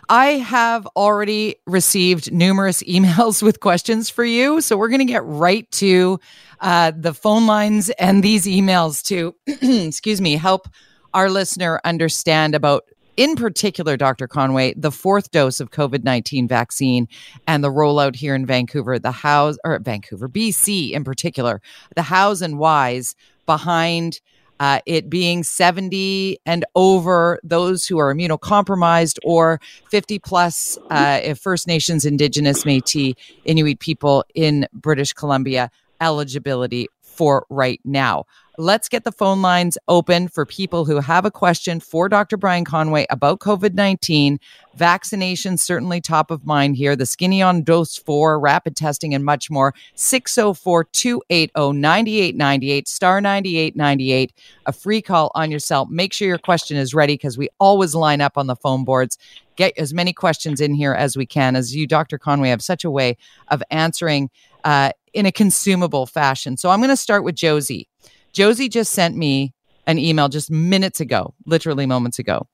[0.08, 4.60] I have already received numerous emails with questions for you.
[4.60, 6.20] So we're going to get right to
[6.60, 9.34] uh, the phone lines and these emails to,
[9.86, 10.68] excuse me, help
[11.14, 12.84] our listener understand about,
[13.16, 14.26] in particular, Dr.
[14.26, 17.08] Conway, the fourth dose of COVID 19 vaccine
[17.46, 21.60] and the rollout here in Vancouver, the hows, or Vancouver, BC in particular,
[21.94, 23.14] the hows and whys
[23.46, 24.20] behind
[24.60, 31.66] uh, it being 70 and over those who are immunocompromised or 50 plus uh, First
[31.66, 38.24] Nations, Indigenous, Metis, Inuit people in British Columbia eligibility for right now.
[38.56, 42.36] Let's get the phone lines open for people who have a question for Dr.
[42.36, 44.38] Brian Conway about COVID 19.
[44.76, 46.96] Vaccination certainly top of mind here.
[46.96, 49.74] The skinny on dose four, rapid testing, and much more.
[49.94, 54.32] 604 280 9898, star 9898.
[54.66, 55.86] A free call on your cell.
[55.86, 59.18] Make sure your question is ready because we always line up on the phone boards.
[59.56, 62.18] Get as many questions in here as we can, as you, Dr.
[62.18, 63.16] Conway, have such a way
[63.48, 64.30] of answering
[64.64, 66.56] uh, in a consumable fashion.
[66.56, 67.88] So I'm going to start with Josie.
[68.34, 69.54] Josie just sent me
[69.86, 72.48] an email just minutes ago, literally moments ago.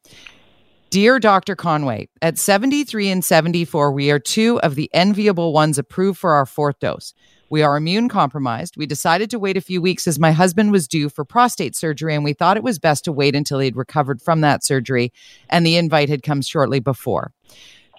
[0.90, 1.56] Dear Dr.
[1.56, 6.44] Conway, at 73 and 74, we are two of the enviable ones approved for our
[6.44, 7.14] fourth dose.
[7.48, 8.76] We are immune compromised.
[8.76, 12.14] We decided to wait a few weeks as my husband was due for prostate surgery,
[12.14, 15.12] and we thought it was best to wait until he'd recovered from that surgery,
[15.48, 17.32] and the invite had come shortly before.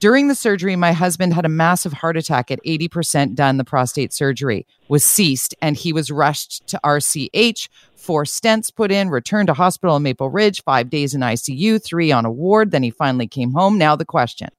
[0.02, 3.58] During the surgery, my husband had a massive heart attack at 80% done.
[3.58, 9.12] The prostate surgery was ceased and he was rushed to RCH, four stents put in,
[9.12, 12.72] returned to hospital in Maple Ridge, five days in ICU, three on a ward.
[12.72, 13.78] Then he finally came home.
[13.78, 14.50] Now, the question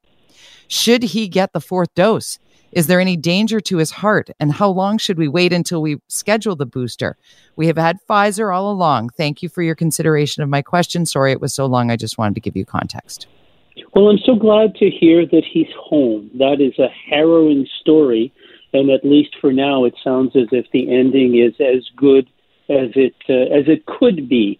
[0.68, 2.38] should he get the fourth dose?
[2.70, 4.31] Is there any danger to his heart?
[4.38, 7.16] And how long should we wait until we schedule the booster?
[7.57, 9.09] We have had Pfizer all along.
[9.09, 11.05] Thank you for your consideration of my question.
[11.05, 11.90] Sorry it was so long.
[11.90, 13.26] I just wanted to give you context.
[13.94, 16.30] Well, I'm so glad to hear that he's home.
[16.35, 18.32] That is a harrowing story,
[18.72, 22.26] and at least for now, it sounds as if the ending is as good
[22.68, 24.58] as it uh, as it could be.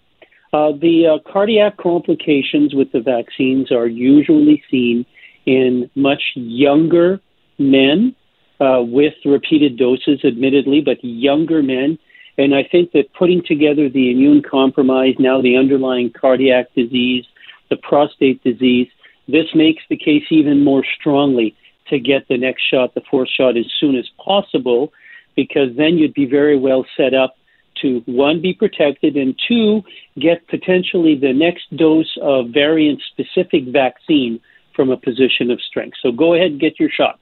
[0.53, 5.07] Uh, the uh, cardiac complications with the vaccines are usually seen
[5.46, 7.20] in much younger
[7.59, 8.14] men
[8.61, 11.98] uh, with repeated doses, admittedly, but younger men.
[12.38, 17.25] And I think that putting together the immune compromise, now the underlying cardiac disease,
[17.70, 18.88] the prostate disease,
[19.33, 21.57] this makes the case even more strongly
[21.88, 24.92] to get the next shot, the fourth shot, as soon as possible,
[25.35, 27.37] because then you'd be very well set up
[27.81, 29.83] to one, be protected, and two,
[30.18, 34.40] get potentially the next dose of variant specific vaccine
[34.77, 35.97] from a position of strength.
[36.03, 37.18] So go ahead and get your shot.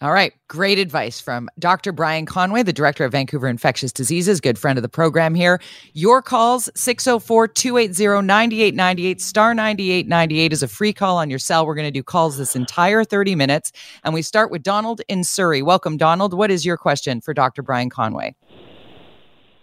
[0.00, 0.32] All right.
[0.46, 1.90] Great advice from Dr.
[1.90, 5.60] Brian Conway, the director of Vancouver Infectious Diseases, good friend of the program here.
[5.92, 11.66] Your calls 604 280 9898 star 9898 is a free call on your cell.
[11.66, 13.72] We're going to do calls this entire 30 minutes.
[14.04, 15.62] And we start with Donald in Surrey.
[15.62, 16.32] Welcome, Donald.
[16.32, 17.62] What is your question for Dr.
[17.62, 18.36] Brian Conway?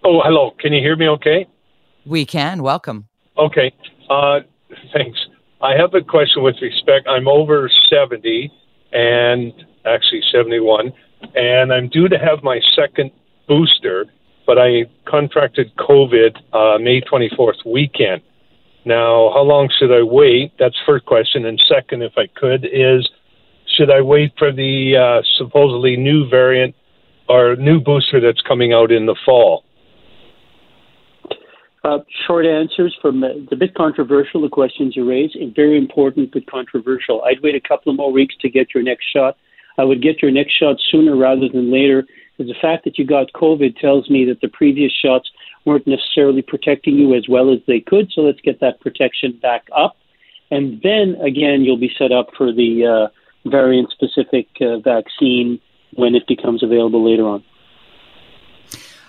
[0.03, 0.51] Oh, hello.
[0.59, 1.47] Can you hear me okay?
[2.05, 2.61] We can.
[2.61, 3.07] Welcome.
[3.37, 3.73] Okay.
[4.09, 4.41] Uh,
[4.93, 5.17] thanks.
[5.61, 7.07] I have a question with respect.
[7.07, 8.51] I'm over 70
[8.91, 9.53] and
[9.85, 10.91] actually 71,
[11.35, 13.11] and I'm due to have my second
[13.47, 14.05] booster,
[14.45, 18.21] but I contracted COVID uh, May 24th weekend.
[18.85, 20.53] Now, how long should I wait?
[20.59, 21.45] That's first question.
[21.45, 23.09] And second, if I could, is
[23.75, 26.75] should I wait for the uh, supposedly new variant
[27.27, 29.63] or new booster that's coming out in the fall?
[31.83, 36.45] Uh, short answers from uh, the bit controversial, the questions you raise, very important but
[36.47, 37.23] controversial.
[37.23, 39.37] I'd wait a couple of more weeks to get your next shot.
[39.77, 42.05] I would get your next shot sooner rather than later.
[42.37, 45.29] Because the fact that you got COVID tells me that the previous shots
[45.63, 48.11] weren't necessarily protecting you as well as they could.
[48.11, 49.97] So let's get that protection back up.
[50.51, 55.59] And then again, you'll be set up for the uh, variant specific uh, vaccine
[55.93, 57.43] when it becomes available later on.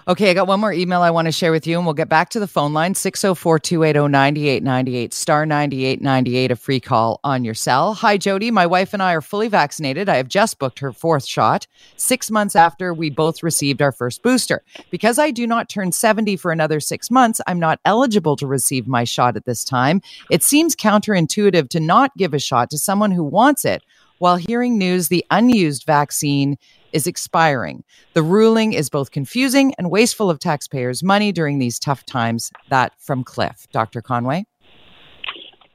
[0.09, 2.09] Okay, I got one more email I want to share with you, and we'll get
[2.09, 7.55] back to the phone line 604 280 9898, star 9898, a free call on your
[7.55, 7.93] cell.
[7.95, 8.53] Hi, Jody.
[8.53, 10.09] My wife and I are fully vaccinated.
[10.09, 11.67] I have just booked her fourth shot
[11.97, 14.63] six months after we both received our first booster.
[14.93, 18.87] Because I do not turn 70 for another six months, I'm not eligible to receive
[18.87, 20.03] my shot at this time.
[20.31, 23.83] It seems counterintuitive to not give a shot to someone who wants it
[24.19, 26.59] while hearing news the unused vaccine
[26.93, 27.85] is expiring.
[28.15, 32.51] The ruling is both confusing and wasteful of taxpayers' money during these tough times.
[32.69, 33.67] That from Cliff.
[33.73, 34.03] Dr.
[34.03, 34.47] Conway?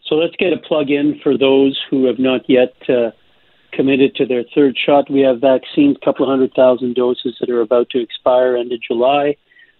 [0.07, 3.11] So let's get a plug in for those who have not yet uh,
[3.71, 5.09] committed to their third shot.
[5.09, 8.79] We have vaccines, a couple hundred thousand doses that are about to expire end of
[8.81, 9.37] July.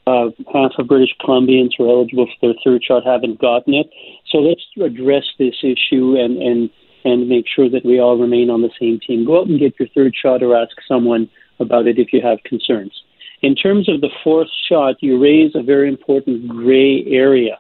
[0.08, 3.88] Uh, half of British Columbians who are eligible for their third shot haven't gotten it.
[4.30, 6.70] So let's address this issue and, and
[7.04, 9.26] and make sure that we all remain on the same team.
[9.26, 12.44] Go out and get your third shot or ask someone about it if you have
[12.44, 12.94] concerns.
[13.42, 17.58] In terms of the fourth shot, you raise a very important gray area.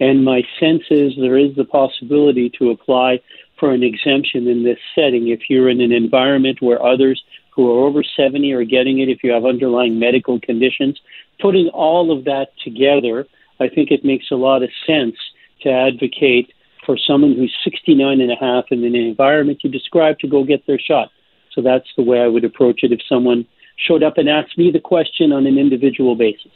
[0.00, 3.20] And my sense is there is the possibility to apply
[3.58, 7.86] for an exemption in this setting if you're in an environment where others who are
[7.86, 10.98] over 70 are getting it, if you have underlying medical conditions.
[11.40, 13.26] Putting all of that together,
[13.60, 15.16] I think it makes a lot of sense
[15.62, 16.52] to advocate
[16.84, 20.66] for someone who's 69 and a half in an environment you described to go get
[20.66, 21.10] their shot.
[21.52, 24.70] So that's the way I would approach it if someone showed up and asked me
[24.70, 26.52] the question on an individual basis.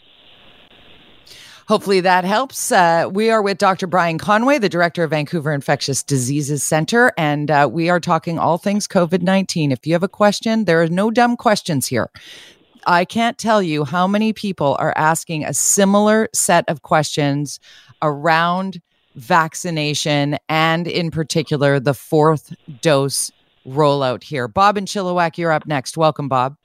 [1.67, 2.71] Hopefully that helps.
[2.71, 3.87] Uh, we are with Dr.
[3.87, 8.59] Brian Conway, the director of Vancouver Infectious Diseases Center, and uh, we are talking all
[8.59, 9.73] things COVID 19.
[9.73, 12.11] If you have a question, there are no dumb questions here.
[12.87, 17.59] I can't tell you how many people are asking a similar set of questions
[18.03, 18.83] around
[19.15, 23.31] vaccination and, in particular, the fourth dose
[23.67, 24.49] rollout here.
[24.49, 25.97] Bob and Chilliwack, you're up next.
[25.97, 26.57] Welcome, Bob.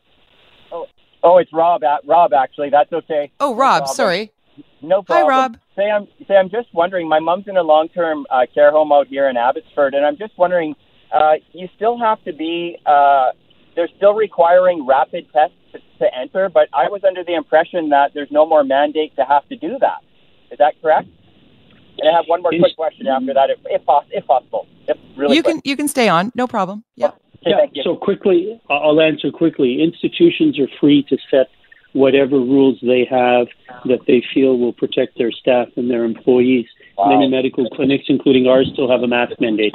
[0.71, 0.85] Oh,
[1.23, 1.81] oh it's Rob.
[2.05, 3.31] Rob, actually, that's okay.
[3.39, 4.31] Oh, Rob, sorry.
[4.81, 5.31] No problem.
[5.31, 5.57] Hi, Rob.
[5.75, 7.07] Say, I'm say I'm just wondering.
[7.07, 10.37] My mom's in a long-term uh, care home out here in Abbotsford, and I'm just
[10.37, 10.75] wondering.
[11.11, 12.77] Uh, you still have to be.
[12.85, 13.31] Uh,
[13.75, 18.11] they're still requiring rapid tests to, to enter, but I was under the impression that
[18.13, 20.03] there's no more mandate to have to do that.
[20.51, 21.07] Is that correct?
[22.01, 23.81] And I have one more quick question after that, if if,
[24.11, 24.67] if possible.
[24.87, 25.55] If really you quick.
[25.55, 26.83] can you can stay on, no problem.
[26.95, 27.11] Yeah.
[27.45, 27.83] Okay, yeah.
[27.83, 29.81] So quickly, I'll answer quickly.
[29.81, 31.47] Institutions are free to set
[31.93, 33.47] whatever rules they have
[33.85, 36.65] that they feel will protect their staff and their employees.
[36.97, 37.09] Wow.
[37.09, 39.73] Many medical clinics, including ours, still have a mask mandate.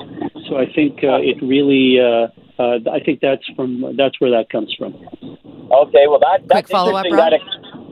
[0.48, 2.28] So I think uh, it really, uh,
[2.60, 4.94] uh, I think that's from that's where that comes from.
[4.94, 7.16] Okay, well that that's follow-up, interesting.
[7.16, 7.42] That it,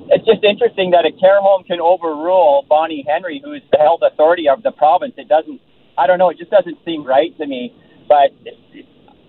[0.08, 4.00] it's just interesting that a care home can overrule Bonnie Henry, who is the health
[4.02, 5.14] authority of the province.
[5.16, 5.60] It doesn't.
[5.96, 6.28] I don't know.
[6.28, 7.74] It just doesn't seem right to me.
[8.08, 8.36] But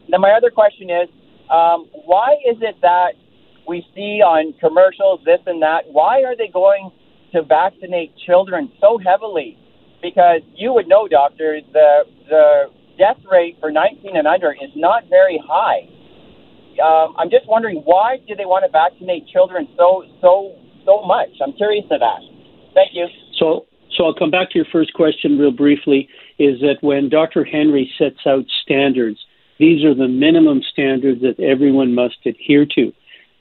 [0.10, 1.08] then my other question is,
[1.50, 3.14] um, why is it that
[3.68, 5.86] we see on commercials this and that.
[5.92, 6.92] Why are they going
[7.34, 9.58] to vaccinate children so heavily?
[10.02, 12.64] Because you would know, doctor, the the
[12.98, 15.90] death rate for 19 and under is not very high.
[16.84, 20.56] Um, I'm just wondering why do they want to vaccinate children so so
[20.86, 21.30] so much?
[21.42, 22.22] I'm curious to that.
[22.74, 23.08] Thank you.
[23.40, 26.10] So so I'll come back to your first question real briefly.
[26.40, 27.46] Is that when Dr.
[27.46, 29.20] Henry sets out standards,
[29.60, 32.92] these are the minimum standards that everyone must adhere to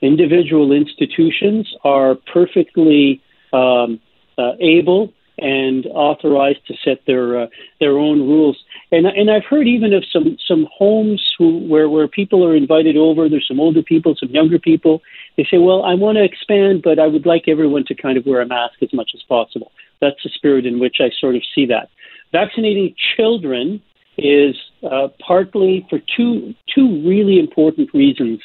[0.03, 3.21] individual institutions are perfectly
[3.53, 3.99] um,
[4.37, 7.47] uh, able and authorized to set their uh,
[7.79, 8.57] their own rules.
[8.91, 12.97] And and I've heard even of some some homes who where where people are invited
[12.97, 13.27] over.
[13.27, 15.01] There's some older people, some younger people.
[15.37, 18.25] They say, well, I want to expand, but I would like everyone to kind of
[18.25, 19.71] wear a mask as much as possible.
[20.01, 21.89] That's the spirit in which I sort of see that.
[22.31, 23.81] Vaccinating children
[24.17, 28.39] is uh, partly for two two really important reasons.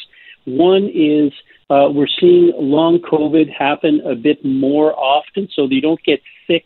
[0.47, 1.33] One is
[1.71, 6.65] uh, we're seeing long COVID happen a bit more often, so they don't get sick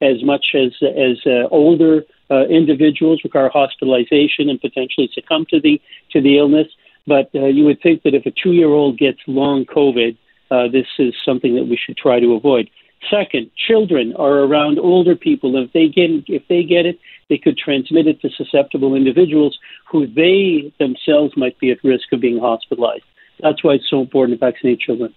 [0.00, 5.80] as much as as uh, older uh, individuals require hospitalization and potentially succumb to the
[6.12, 6.68] to the illness.
[7.06, 10.16] But uh, you would think that if a two-year-old gets long COVID,
[10.50, 12.68] uh, this is something that we should try to avoid.
[13.10, 15.56] Second, children are around older people.
[15.62, 19.58] If they get if they get it, they could transmit it to susceptible individuals
[19.90, 23.04] who they themselves might be at risk of being hospitalized.
[23.40, 25.14] That's why it's so important to vaccinate children.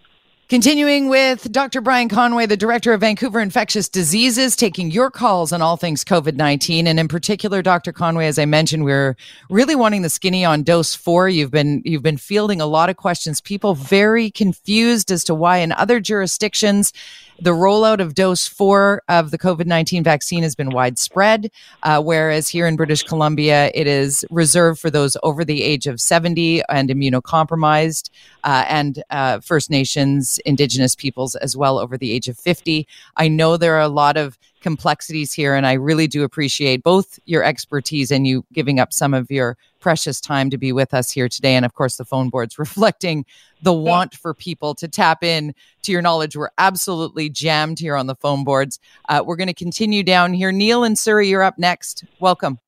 [0.50, 1.80] Continuing with Dr.
[1.80, 6.38] Brian Conway, the director of Vancouver Infectious Diseases, taking your calls on all things COVID
[6.38, 6.88] 19.
[6.88, 7.94] And in particular, Dr.
[7.94, 9.16] Conway, as I mentioned, we're
[9.52, 11.30] really wanting the skinny on dose four.
[11.30, 15.58] You've been, you've been fielding a lot of questions, people very confused as to why
[15.58, 16.94] in other jurisdictions
[17.42, 21.52] the rollout of dose four of the COVID 19 vaccine has been widespread,
[21.84, 26.02] uh, whereas here in British Columbia, it is reserved for those over the age of
[26.02, 28.10] 70 and immunocompromised
[28.44, 32.88] uh, and uh, First Nations, Indigenous peoples as well over the age of 50.
[33.16, 37.20] I know there are a lot of complexities here, and I really do appreciate both
[37.26, 41.12] your expertise and you giving up some of your precious time to be with us
[41.12, 41.56] here today.
[41.56, 43.26] And of course, the phone boards reflecting
[43.62, 45.54] the want for people to tap in
[45.84, 46.36] to your knowledge.
[46.36, 48.80] We're absolutely jammed here on the phone boards.
[49.08, 50.52] Uh, we're going to continue down here.
[50.52, 52.04] Neil and Surrey, you're up next.
[52.20, 52.60] Welcome.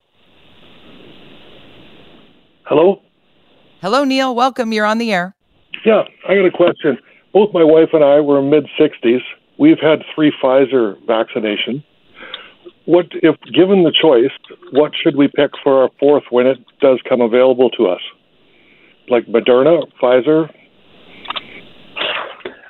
[2.64, 3.02] Hello.
[3.80, 4.34] Hello, Neil.
[4.34, 4.72] Welcome.
[4.72, 5.34] You're on the air.
[5.84, 6.98] Yeah, I got a question.
[7.32, 9.20] Both my wife and I were in mid 60s.
[9.58, 11.82] We've had three Pfizer vaccination.
[12.84, 14.32] What if given the choice,
[14.72, 18.00] what should we pick for our fourth when it does come available to us?
[19.08, 20.50] Like Moderna, Pfizer?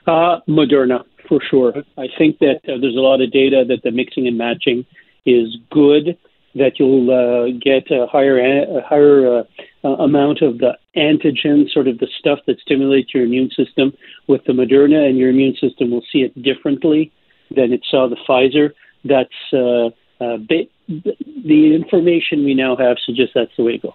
[0.07, 1.73] Uh, Moderna, for sure.
[1.97, 4.85] I think that uh, there's a lot of data that the mixing and matching
[5.25, 6.19] is good,
[6.55, 9.45] that you'll uh, get a higher, a higher
[9.85, 13.93] uh, amount of the antigen, sort of the stuff that stimulates your immune system
[14.29, 17.13] with the Moderna, and your immune system will see it differently
[17.55, 18.73] than it saw the Pfizer.
[19.05, 19.91] That's uh,
[20.23, 20.37] uh,
[20.89, 23.95] the information we now have suggests that's the way to go.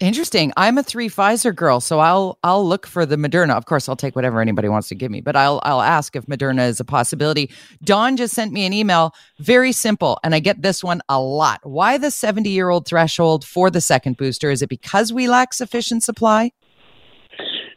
[0.00, 0.50] Interesting.
[0.56, 3.50] I'm a three Pfizer girl, so I'll I'll look for the Moderna.
[3.50, 6.24] Of course, I'll take whatever anybody wants to give me, but I'll I'll ask if
[6.24, 7.50] Moderna is a possibility.
[7.84, 9.14] Dawn just sent me an email.
[9.40, 11.60] Very simple, and I get this one a lot.
[11.64, 14.50] Why the 70 year old threshold for the second booster?
[14.50, 16.52] Is it because we lack sufficient supply?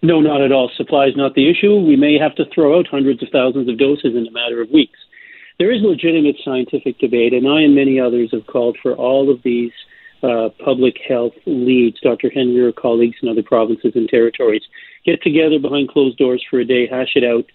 [0.02, 0.72] No, not at all.
[0.78, 1.76] Supply is not the issue.
[1.76, 4.70] We may have to throw out hundreds of thousands of doses in a matter of
[4.70, 5.00] weeks.
[5.60, 9.42] There is legitimate scientific debate, and I and many others have called for all of
[9.44, 9.72] these
[10.24, 12.30] uh, public health leads, Dr.
[12.30, 14.64] Henry or colleagues in other provinces and territories,
[15.06, 17.46] get together behind closed doors for a day, hash it out,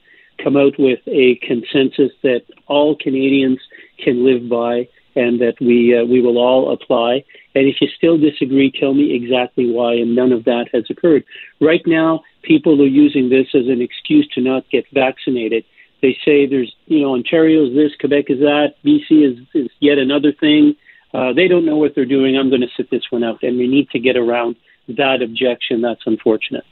[0.42, 3.58] come out with a consensus that all Canadians
[3.98, 4.86] can live by
[5.16, 7.24] and that we uh, we will all apply.
[7.54, 9.94] And if you still disagree, tell me exactly why.
[9.94, 11.24] And none of that has occurred.
[11.60, 15.64] Right now, people are using this as an excuse to not get vaccinated.
[16.00, 20.32] They say there's, you know, Ontario's this, Quebec is that, BC is, is yet another
[20.32, 20.76] thing.
[21.12, 22.36] Uh, they don't know what they're doing.
[22.36, 23.42] I'm going to sit this one out.
[23.42, 24.56] And we need to get around
[24.88, 25.80] that objection.
[25.82, 26.64] That's unfortunate.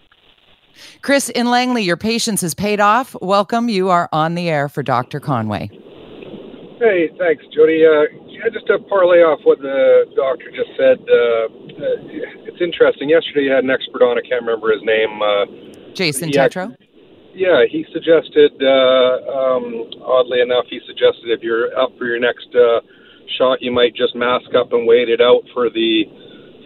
[1.02, 3.16] Chris in Langley, your patience has paid off.
[3.22, 3.68] Welcome.
[3.68, 5.20] You are on the air for Dr.
[5.20, 5.70] Conway.
[6.78, 7.86] Hey, thanks, Jody.
[7.86, 13.08] Uh, yeah, just to parlay off what the doctor just said, uh, uh, it's interesting.
[13.08, 14.18] Yesterday, you had an expert on.
[14.18, 15.22] I can't remember his name.
[15.22, 16.76] Uh, Jason Tetro.
[17.36, 18.56] Yeah, he suggested.
[18.56, 22.80] Uh, um, oddly enough, he suggested if you're up for your next uh,
[23.36, 26.08] shot, you might just mask up and wait it out for the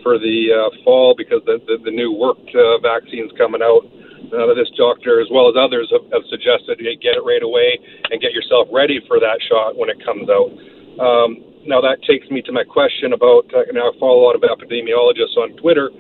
[0.07, 3.83] for the uh, fall because the the, the new worked uh, vaccines coming out.
[4.31, 7.75] Uh, this doctor, as well as others, have, have suggested you get it right away
[8.15, 10.55] and get yourself ready for that shot when it comes out.
[11.03, 13.51] Um, now that takes me to my question about.
[13.51, 15.91] Uh, now I follow a lot of epidemiologists on Twitter,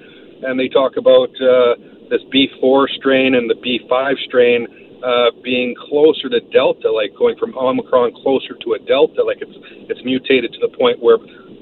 [0.47, 1.75] and they talk about uh,
[2.11, 4.67] this B4 strain and the B5 strain
[5.01, 9.57] uh, being closer to Delta, like going from Omicron closer to a Delta, like it's
[9.89, 11.17] it's mutated to the point where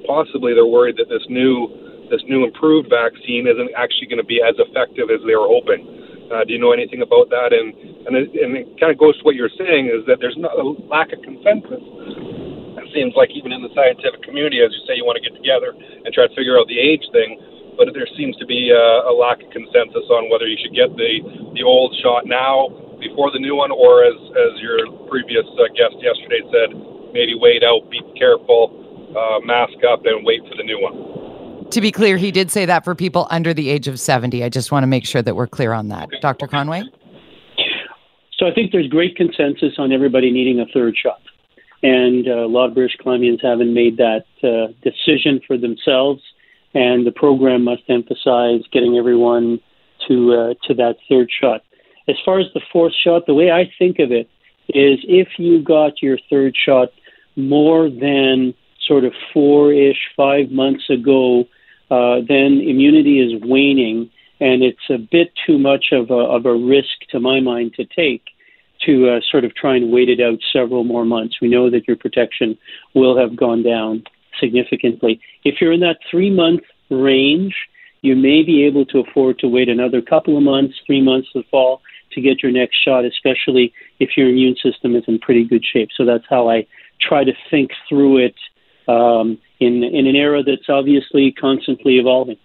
[0.06, 1.70] possibly they're worried that this new
[2.10, 5.84] this new improved vaccine isn't actually going to be as effective as they were hoping.
[6.32, 7.52] Uh, do you know anything about that?
[7.52, 7.72] And
[8.08, 10.56] and it, and it kind of goes to what you're saying is that there's not
[10.56, 11.84] a lack of consensus.
[12.80, 15.36] It seems like even in the scientific community, as you say, you want to get
[15.36, 17.36] together and try to figure out the age thing,
[17.78, 20.90] but there seems to be a, a lack of consensus on whether you should get
[20.98, 21.22] the
[21.54, 22.68] the old shot now
[22.98, 26.74] before the new one, or as as your previous uh, guest yesterday said,
[27.14, 28.74] maybe wait out, be careful,
[29.14, 31.18] uh, mask up, and wait for the new one
[31.70, 34.42] to be clear, he did say that for people under the age of 70.
[34.42, 36.08] I just want to make sure that we're clear on that.
[36.20, 36.46] Dr.
[36.46, 36.82] Conway?
[38.38, 41.20] So I think there's great consensus on everybody needing a third shot.
[41.82, 46.22] And uh, a lot of British Columbians haven't made that uh, decision for themselves.
[46.74, 49.60] And the program must emphasize getting everyone
[50.06, 51.62] to uh, to that third shot.
[52.08, 54.28] As far as the fourth shot, the way I think of it
[54.68, 56.88] is if you got your third shot
[57.36, 58.54] more than
[58.86, 61.44] sort of four ish, five months ago,
[61.90, 64.10] uh, then immunity is waning,
[64.40, 67.84] and it's a bit too much of a, of a risk, to my mind, to
[67.84, 68.24] take
[68.86, 71.36] to uh, sort of try and wait it out several more months.
[71.42, 72.56] We know that your protection
[72.94, 74.04] will have gone down
[74.40, 75.20] significantly.
[75.44, 77.54] If you're in that three month range,
[78.02, 81.42] you may be able to afford to wait another couple of months, three months the
[81.50, 81.80] fall
[82.12, 85.90] to get your next shot, especially if your immune system is in pretty good shape.
[85.96, 86.66] So that's how I
[87.00, 88.34] try to think through it
[88.88, 92.38] um, in in an era that's obviously constantly evolving.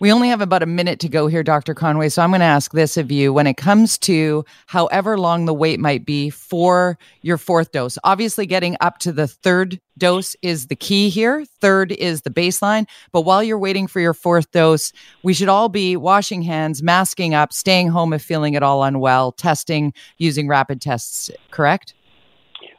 [0.00, 1.74] We only have about a minute to go here, Dr.
[1.74, 2.08] Conway.
[2.08, 5.54] So I'm going to ask this of you when it comes to however long the
[5.54, 7.98] wait might be for your fourth dose.
[8.04, 11.44] Obviously, getting up to the third dose is the key here.
[11.60, 12.86] Third is the baseline.
[13.12, 17.34] But while you're waiting for your fourth dose, we should all be washing hands, masking
[17.34, 21.94] up, staying home if feeling at all unwell, testing using rapid tests, correct?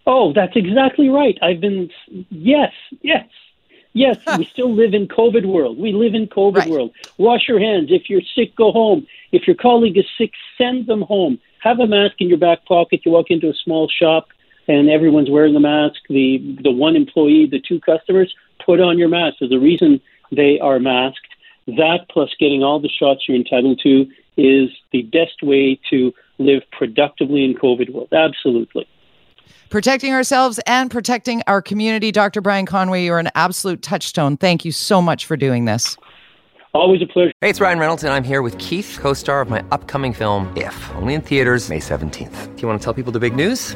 [0.08, 1.38] Oh, that's exactly right.
[1.42, 1.90] I've been
[2.30, 2.72] yes,
[3.02, 3.28] yes.
[3.94, 5.78] Yes, we still live in COVID world.
[5.78, 6.70] We live in COVID right.
[6.70, 6.92] world.
[7.18, 7.90] Wash your hands.
[7.92, 9.06] If you're sick, go home.
[9.32, 11.40] If your colleague is sick, send them home.
[11.60, 13.02] Have a mask in your back pocket.
[13.04, 14.30] You walk into a small shop
[14.68, 16.00] and everyone's wearing a mask.
[16.10, 18.34] The the one employee, the two customers,
[18.66, 19.38] put on your mask.
[19.40, 20.00] There's a reason
[20.32, 21.28] they are masked.
[21.68, 26.64] That plus getting all the shots you're entitled to is the best way to live
[26.72, 28.14] productively in COVID world.
[28.14, 28.88] Absolutely
[29.70, 32.12] protecting ourselves and protecting our community.
[32.12, 32.42] Dr.
[32.42, 34.38] Brian Conway, you're an absolute touchstone.
[34.38, 35.98] Thank you so much for doing this.
[36.74, 37.34] Always a pleasure.
[37.42, 40.52] Hey, it's Ryan Reynolds, and I'm here with Keith, co star of my upcoming film,
[40.56, 42.56] If, only in theaters, May 17th.
[42.56, 43.76] Do you want to tell people the big news?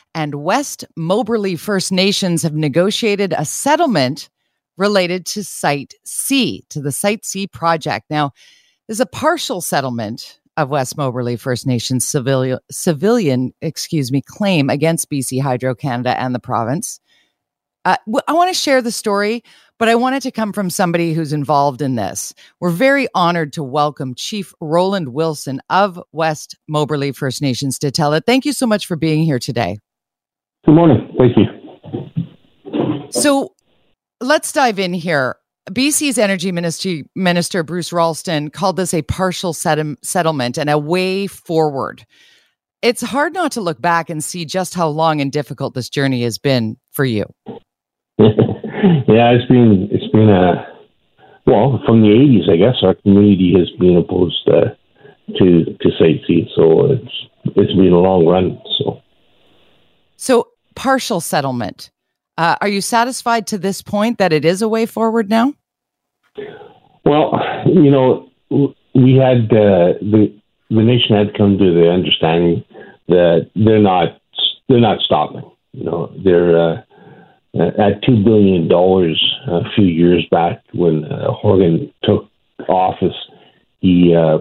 [0.13, 4.29] and West Moberly First Nations have negotiated a settlement
[4.77, 8.07] related to Site C, to the Site C project.
[8.09, 8.31] Now,
[8.87, 15.09] there's a partial settlement of West Moberly First Nations civilian, civilian, excuse me, claim against
[15.09, 16.99] BC Hydro Canada and the province.
[17.83, 17.95] Uh,
[18.27, 19.43] I want to share the story,
[19.79, 22.33] but I want it to come from somebody who's involved in this.
[22.59, 28.13] We're very honored to welcome Chief Roland Wilson of West Moberly First Nations to tell
[28.13, 28.25] it.
[28.25, 29.79] Thank you so much for being here today.
[30.65, 31.15] Good morning.
[31.17, 33.09] Thank you.
[33.09, 33.53] So
[34.19, 35.37] let's dive in here.
[35.71, 42.05] BC's Energy Ministry Minister Bruce Ralston called this a partial settlement and a way forward.
[42.83, 46.23] It's hard not to look back and see just how long and difficult this journey
[46.23, 47.25] has been for you.
[47.47, 50.67] yeah, it's been it's been a
[51.47, 52.83] well from the eighties, I guess.
[52.83, 54.75] Our community has been opposed uh,
[55.37, 58.59] to to C, so it's it's been a long run.
[58.77, 59.01] So,
[60.17, 61.91] so partial settlement.
[62.37, 65.53] Uh, are you satisfied to this point that it is a way forward now?
[67.05, 70.33] Well, you know, we had uh, the
[70.69, 72.63] the nation had come to the understanding
[73.07, 74.21] that they're not
[74.69, 75.49] they're not stopping.
[75.73, 76.81] You know, they're uh,
[77.53, 82.27] at two billion dollars a few years back when uh, Horgan took
[82.69, 83.15] office.
[83.79, 84.39] He uh,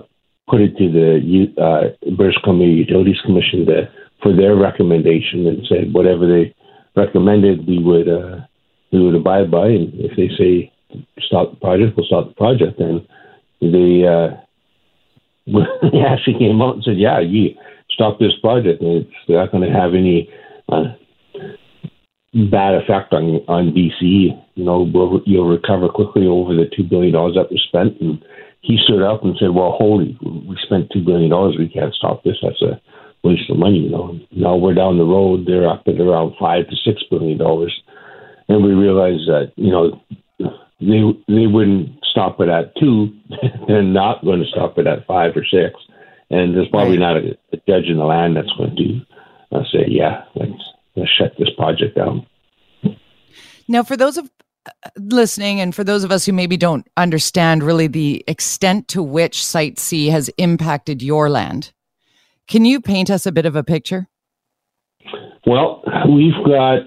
[0.48, 3.88] put it to the uh, British Columbia Utilities Commission to,
[4.22, 6.54] for their recommendation and said whatever they
[6.96, 8.40] recommended, we would uh,
[8.92, 9.66] we would abide by.
[9.68, 10.72] And if they say
[11.20, 12.80] stop the project, we'll stop the project.
[12.80, 13.06] And
[13.60, 14.36] they uh,
[15.92, 17.50] they actually came out and said, yeah, you
[17.90, 20.28] stop this project, and it's not going to have any
[20.68, 20.94] uh,
[22.50, 24.30] bad effect on on BC.
[24.54, 28.00] You know, we'll, you'll recover quickly over the two billion dollars that was spent.
[28.00, 28.22] And
[28.60, 31.56] he stood up and said, "Well, holy, we spent two billion dollars.
[31.58, 32.36] We can't stop this.
[32.42, 32.80] That's a
[33.22, 35.46] waste of money." You know, now we're down the road.
[35.46, 37.74] They're up at around five to six billion dollars,
[38.48, 40.00] and we realize that you know
[40.80, 43.08] they they wouldn't stop it at two.
[43.68, 45.74] They're not going to stop it at five or six.
[46.30, 47.14] And there's probably right.
[47.14, 50.62] not a, a, judge in the land that's going to uh, say, "Yeah, let's
[50.96, 52.26] let's shut this project down."
[53.68, 54.30] Now, for those of
[54.66, 59.02] uh, listening and for those of us who maybe don't understand really the extent to
[59.02, 61.72] which Site C has impacted your land,
[62.50, 64.08] can you paint us a bit of a picture?
[65.46, 66.80] Well, we've got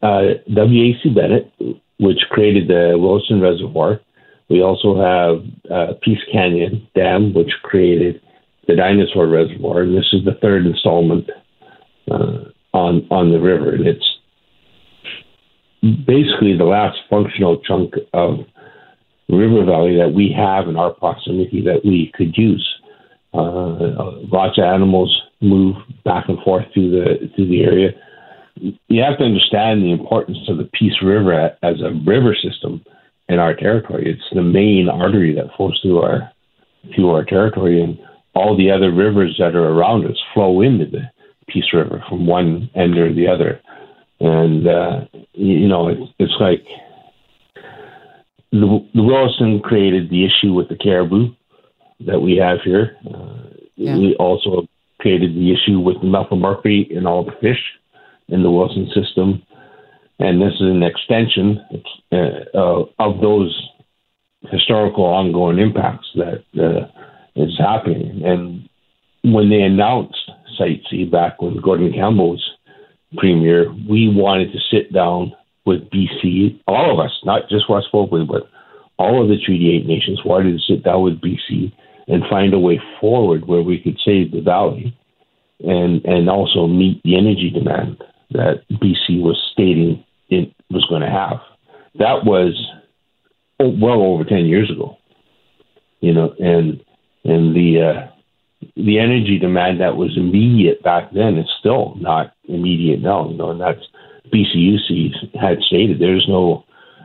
[0.00, 1.52] uh, WAC Bennett,
[1.98, 4.00] which created the Williston Reservoir.
[4.48, 8.22] We also have uh, Peace Canyon Dam, which created
[8.66, 11.28] the Dinosaur Reservoir, and this is the third installment
[12.10, 14.04] uh, on on the river, and it's
[16.06, 18.38] basically the last functional chunk of
[19.28, 22.66] river valley that we have in our proximity that we could use.
[23.34, 27.90] Uh, lots of animals move back and forth through the through the area.
[28.88, 32.84] You have to understand the importance of the Peace River as a river system
[33.28, 34.10] in our territory.
[34.10, 36.32] It's the main artery that flows through our
[36.94, 37.98] through our territory, and
[38.34, 41.02] all the other rivers that are around us flow into the
[41.48, 43.60] Peace River from one end or the other.
[44.20, 46.64] And, uh, you know, it's, it's like
[48.50, 51.34] the, the created the issue with the caribou
[52.06, 52.96] that we have here.
[53.06, 53.96] Uh, yeah.
[53.96, 54.66] We also
[55.00, 57.62] created the issue with the mercury in all the fish
[58.28, 59.42] in the Williston system.
[60.18, 61.60] And this is an extension
[62.12, 63.68] uh, of those
[64.50, 66.88] historical ongoing impacts that uh,
[67.36, 68.22] is happening.
[68.24, 68.68] And
[69.22, 70.18] when they announced
[70.56, 72.50] Site C back when Gordon Campbell was
[73.16, 75.32] premier, we wanted to sit down
[75.64, 78.48] with BC, all of us, not just West but
[78.98, 81.72] all of the Treaty 8 nations wanted to sit down with BC
[82.08, 84.96] and find a way forward where we could save the valley
[85.60, 91.10] and, and also meet the energy demand that BC was stating it was going to
[91.10, 91.38] have.
[91.98, 92.54] That was
[93.58, 94.96] well over 10 years ago,
[96.00, 96.82] you know, and
[97.24, 103.00] and the uh, the energy demand that was immediate back then is still not immediate
[103.00, 103.28] now.
[103.28, 103.84] You know, and that's
[104.32, 106.64] BCUC had stated there's no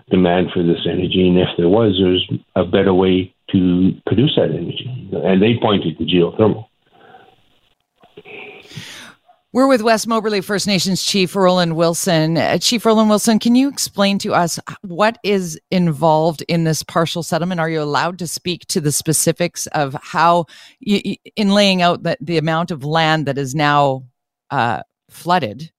[0.09, 4.49] demand for this energy, and if there was, there's a better way to produce that
[4.49, 6.67] energy, and they pointed to geothermal.
[9.53, 12.37] We're with West Moberly First Nations Chief Roland Wilson.
[12.37, 17.21] Uh, Chief Roland Wilson, can you explain to us what is involved in this partial
[17.21, 17.59] settlement?
[17.59, 20.47] Are you allowed to speak to the specifics of how,
[20.79, 24.05] you, in laying out the, the amount of land that is now
[24.49, 24.81] uh,
[25.11, 25.71] flooded?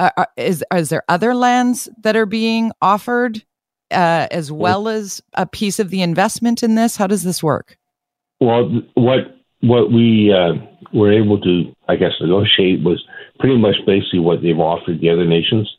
[0.00, 3.44] Uh, is, is there other lands that are being offered
[3.90, 6.96] uh, as well as a piece of the investment in this?
[6.96, 7.76] How does this work?
[8.40, 10.54] Well, what what we uh,
[10.92, 13.02] were able to, I guess, negotiate was
[13.38, 15.70] pretty much basically what they've offered the other nations.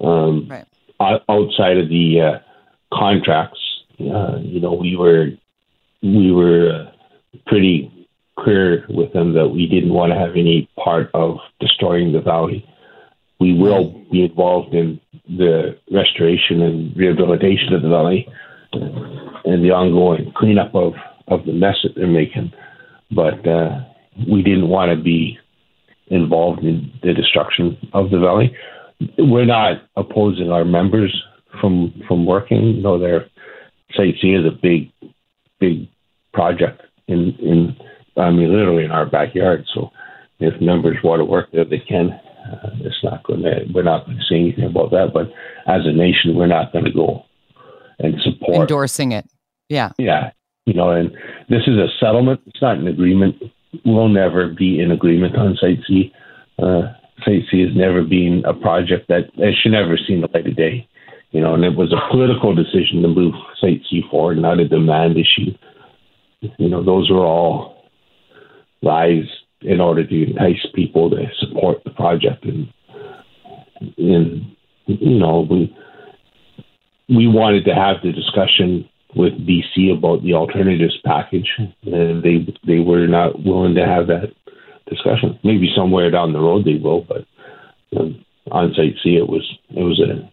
[0.00, 0.66] Um, right.
[1.28, 3.58] Outside of the uh, contracts,
[4.00, 5.30] uh, you know, we were
[6.02, 6.92] we were uh,
[7.46, 7.90] pretty
[8.38, 12.66] clear with them that we didn't want to have any part of destroying the valley.
[13.40, 18.26] We will be involved in the restoration and rehabilitation of the valley
[18.72, 20.94] and the ongoing cleanup of,
[21.28, 22.52] of the mess that they're making.
[23.10, 23.80] But uh,
[24.28, 25.38] we didn't want to be
[26.08, 28.54] involved in the destruction of the valley.
[29.18, 31.14] We're not opposing our members
[31.60, 32.76] from from working.
[32.76, 33.26] You know, their
[33.94, 34.90] Site is a big,
[35.60, 35.88] big
[36.32, 37.76] project in in
[38.16, 39.64] I mean literally in our backyard.
[39.74, 39.90] So
[40.38, 42.18] if members want to work there, they can.
[42.50, 43.64] Uh, it's not going to.
[43.72, 45.10] We're not going to say anything about that.
[45.12, 45.28] But
[45.66, 47.24] as a nation, we're not going to go
[47.98, 49.26] and support endorsing it.
[49.68, 49.92] Yeah.
[49.98, 50.30] Yeah.
[50.66, 51.10] You know, and
[51.48, 52.40] this is a settlement.
[52.46, 53.36] It's not an agreement.
[53.84, 56.12] We'll never be in agreement on Site C.
[56.58, 56.92] Uh,
[57.24, 60.56] Site C has never been a project that it should never seen the light of
[60.56, 60.88] day.
[61.30, 64.68] You know, and it was a political decision to move Site C forward, not a
[64.68, 65.52] demand issue.
[66.58, 67.88] You know, those are all
[68.82, 69.24] lies
[69.64, 72.44] in order to entice people to support the project.
[72.44, 72.72] And,
[73.98, 74.56] and
[74.86, 75.74] you know, we
[77.08, 82.78] we wanted to have the discussion with BC about the alternatives package, and they they
[82.78, 84.32] were not willing to have that
[84.88, 85.38] discussion.
[85.44, 87.26] Maybe somewhere down the road they will, but
[87.98, 90.30] um, on Site C it was it was a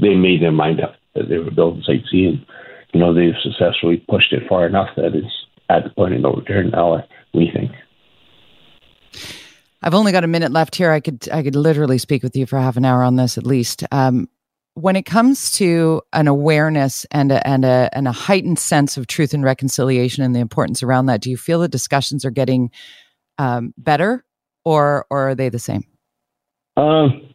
[0.00, 2.46] they made their mind up that they were building Site C, and
[2.92, 6.32] you know they've successfully pushed it far enough that it's at the point of no
[6.32, 7.02] return now.
[7.34, 7.72] We think.
[9.82, 10.90] I've only got a minute left here.
[10.90, 13.46] I could I could literally speak with you for half an hour on this at
[13.46, 13.84] least.
[13.90, 14.28] Um,
[14.74, 19.06] when it comes to an awareness and a, and a and a heightened sense of
[19.06, 22.70] truth and reconciliation and the importance around that, do you feel the discussions are getting
[23.38, 24.24] um, better,
[24.64, 25.84] or or are they the same?
[26.76, 27.34] Um,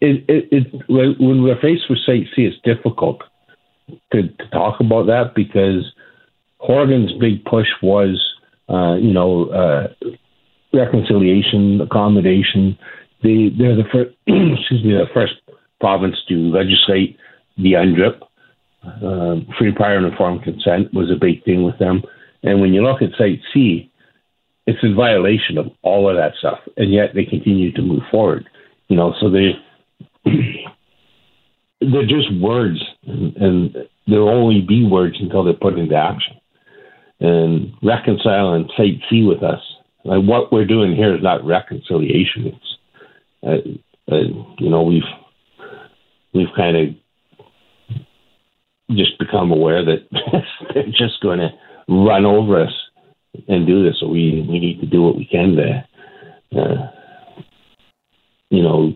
[0.00, 3.22] it, it, it when we're faced with Site C, it's difficult
[4.12, 5.90] to, to talk about that because
[6.58, 8.22] Horgan's big push was,
[8.68, 9.88] you know, uh,
[10.72, 12.78] reconciliation, accommodation.
[13.22, 15.34] They they're the first, excuse me, the first
[15.80, 17.18] province to legislate
[17.56, 18.20] the UNDRIP.
[18.84, 22.02] Uh, free, prior, and informed consent was a big thing with them.
[22.44, 23.90] And when you look at Site C,
[24.66, 28.48] it's in violation of all of that stuff, and yet they continue to move forward.
[28.88, 29.52] You know, so they
[31.80, 36.36] they're just words, and, and there'll only be words until they're put into action.
[37.18, 39.60] And reconcile and Site C with us.
[40.04, 42.52] Like what we're doing here is not reconciliation.
[42.52, 42.76] It's
[43.42, 44.20] uh, uh,
[44.58, 45.02] you know we've
[46.34, 48.06] we've kind of
[48.90, 50.06] just become aware that
[50.74, 51.48] they're just going to
[51.88, 52.72] run over us
[53.48, 53.96] and do this.
[54.00, 56.90] So we we need to do what we can to, uh,
[58.50, 58.92] you know,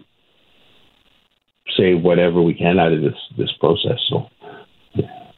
[1.77, 3.99] say whatever we can out of this this process.
[4.09, 4.27] So.
[4.95, 5.30] Yeah.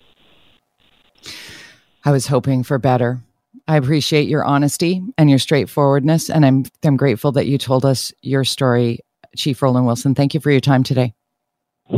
[2.05, 3.21] I was hoping for better.
[3.69, 8.13] I appreciate your honesty and your straightforwardness, and I'm I'm grateful that you told us
[8.23, 9.01] your story,
[9.37, 10.15] Chief Roland Wilson.
[10.15, 11.15] Thank you for your time today.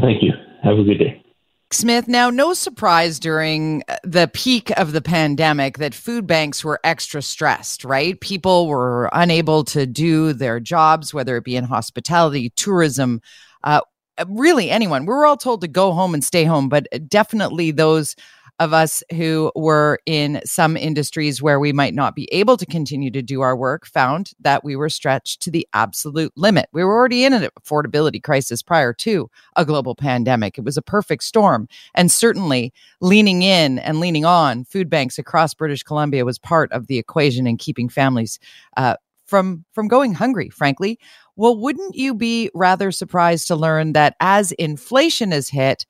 [0.01, 0.33] Thank you.
[0.63, 1.25] Have a good day.
[1.71, 7.21] Smith, now no surprise during the peak of the pandemic that food banks were extra
[7.21, 8.21] stressed, right?
[8.21, 13.21] People were unable to do their jobs, whether it be in hospitality, tourism,
[13.65, 13.81] uh,
[14.29, 15.05] really anyone.
[15.05, 18.15] We were all told to go home and stay home, but definitely those
[18.61, 23.11] of us who were in some industries where we might not be able to continue
[23.11, 26.69] to do our work found that we were stretched to the absolute limit.
[26.73, 30.57] We were already in an affordability crisis prior to a global pandemic.
[30.57, 31.69] It was a perfect storm.
[31.95, 36.87] And certainly leaning in and leaning on food banks across British Columbia was part of
[36.87, 38.39] the equation in keeping families
[38.77, 38.97] uh,
[39.27, 40.99] from from going hungry frankly
[41.35, 45.87] well wouldn't you be rather surprised to learn that as inflation has hit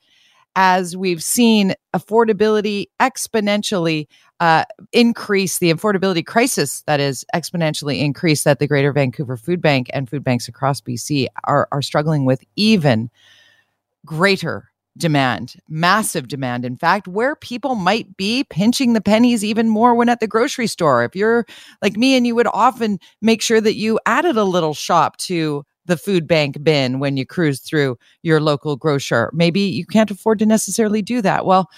[0.56, 4.06] as we've seen affordability exponentially
[4.40, 9.88] uh, increase, the affordability crisis that is exponentially increased, that the Greater Vancouver Food Bank
[9.92, 13.10] and food banks across BC are, are struggling with even
[14.04, 19.94] greater demand, massive demand, in fact, where people might be pinching the pennies even more
[19.94, 21.04] when at the grocery store.
[21.04, 21.46] If you're
[21.82, 25.64] like me and you would often make sure that you added a little shop to
[25.86, 29.30] the food bank bin when you cruise through your local grocer.
[29.32, 31.46] Maybe you can't afford to necessarily do that.
[31.46, 31.70] Well,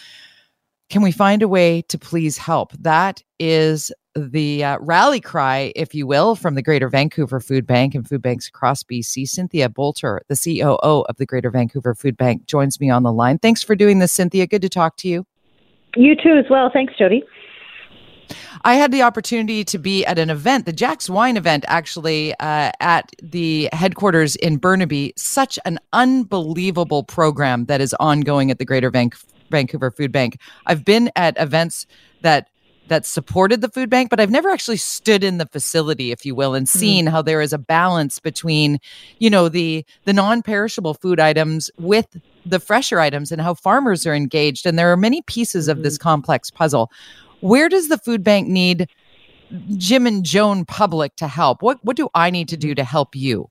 [0.88, 2.72] can we find a way to please help?
[2.74, 7.94] That is the uh, rally cry, if you will, from the Greater Vancouver Food Bank
[7.94, 9.28] and food banks across BC.
[9.28, 13.38] Cynthia Boulter, the COO of the Greater Vancouver Food Bank, joins me on the line.
[13.38, 14.46] Thanks for doing this, Cynthia.
[14.46, 15.26] Good to talk to you.
[15.96, 16.70] You too, as well.
[16.72, 17.24] Thanks, Jody.
[18.64, 22.72] I had the opportunity to be at an event, the Jack's Wine event, actually, uh,
[22.80, 25.12] at the headquarters in Burnaby.
[25.16, 29.10] Such an unbelievable program that is ongoing at the Greater Van-
[29.50, 30.38] Vancouver Food Bank.
[30.66, 31.86] I've been at events
[32.22, 32.48] that
[32.88, 36.36] that supported the food bank, but I've never actually stood in the facility, if you
[36.36, 38.78] will, and seen how there is a balance between,
[39.18, 44.14] you know, the the non-perishable food items with the fresher items and how farmers are
[44.14, 44.66] engaged.
[44.66, 46.92] And there are many pieces of this complex puzzle.
[47.41, 48.89] Where does the food bank need
[49.76, 51.62] Jim and Joan Public to help?
[51.62, 53.51] What what do I need to do to help you?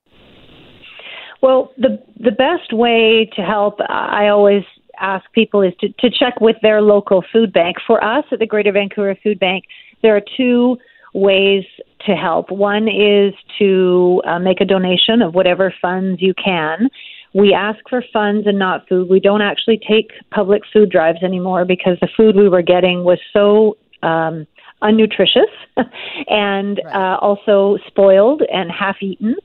[1.42, 4.64] Well, the the best way to help, I always
[5.00, 7.78] ask people is to, to check with their local food bank.
[7.86, 9.66] For us at the Greater Vancouver Food Bank,
[10.02, 10.78] there are two
[11.14, 11.64] ways
[12.06, 12.52] to help.
[12.52, 16.90] One is to uh, make a donation of whatever funds you can.
[17.36, 19.10] We ask for funds and not food.
[19.10, 23.20] We don't actually take public food drives anymore because the food we were getting was
[23.34, 24.48] so um,
[24.82, 25.52] unnutritious
[26.30, 29.36] and uh, also spoiled and half eaten.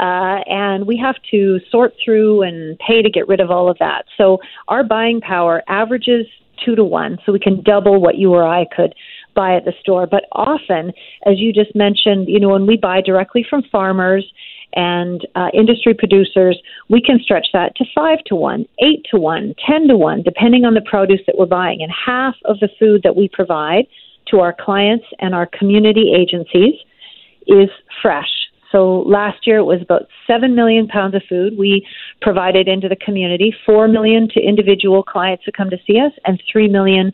[0.00, 3.78] Uh, and we have to sort through and pay to get rid of all of
[3.78, 4.06] that.
[4.18, 6.26] So our buying power averages
[6.64, 8.92] two to one, so we can double what you or I could
[9.36, 10.06] buy at the store.
[10.06, 10.92] But often,
[11.24, 14.24] as you just mentioned, you know, when we buy directly from farmers
[14.74, 19.54] and uh, industry producers, we can stretch that to five to one, eight to one,
[19.64, 21.82] ten to one, depending on the produce that we're buying.
[21.82, 23.86] And half of the food that we provide
[24.28, 26.74] to our clients and our community agencies
[27.46, 27.68] is
[28.02, 28.28] fresh.
[28.72, 31.86] So last year it was about 7 million pounds of food we
[32.20, 36.42] provided into the community, 4 million to individual clients who come to see us, and
[36.52, 37.12] 3 million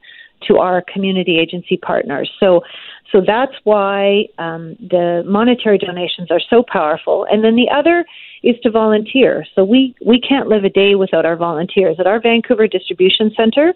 [0.49, 2.31] to our community agency partners.
[2.41, 2.63] So,
[3.11, 7.27] so that's why um, the monetary donations are so powerful.
[7.31, 8.05] And then the other
[8.43, 9.45] is to volunteer.
[9.55, 11.97] So we we can't live a day without our volunteers.
[11.99, 13.75] At our Vancouver distribution center,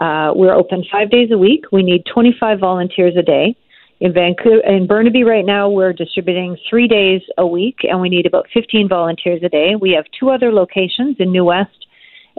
[0.00, 1.64] uh, we're open five days a week.
[1.72, 3.56] We need 25 volunteers a day.
[4.00, 8.26] In Vancouver, in Burnaby right now, we're distributing three days a week, and we need
[8.26, 9.74] about 15 volunteers a day.
[9.74, 11.77] We have two other locations in New West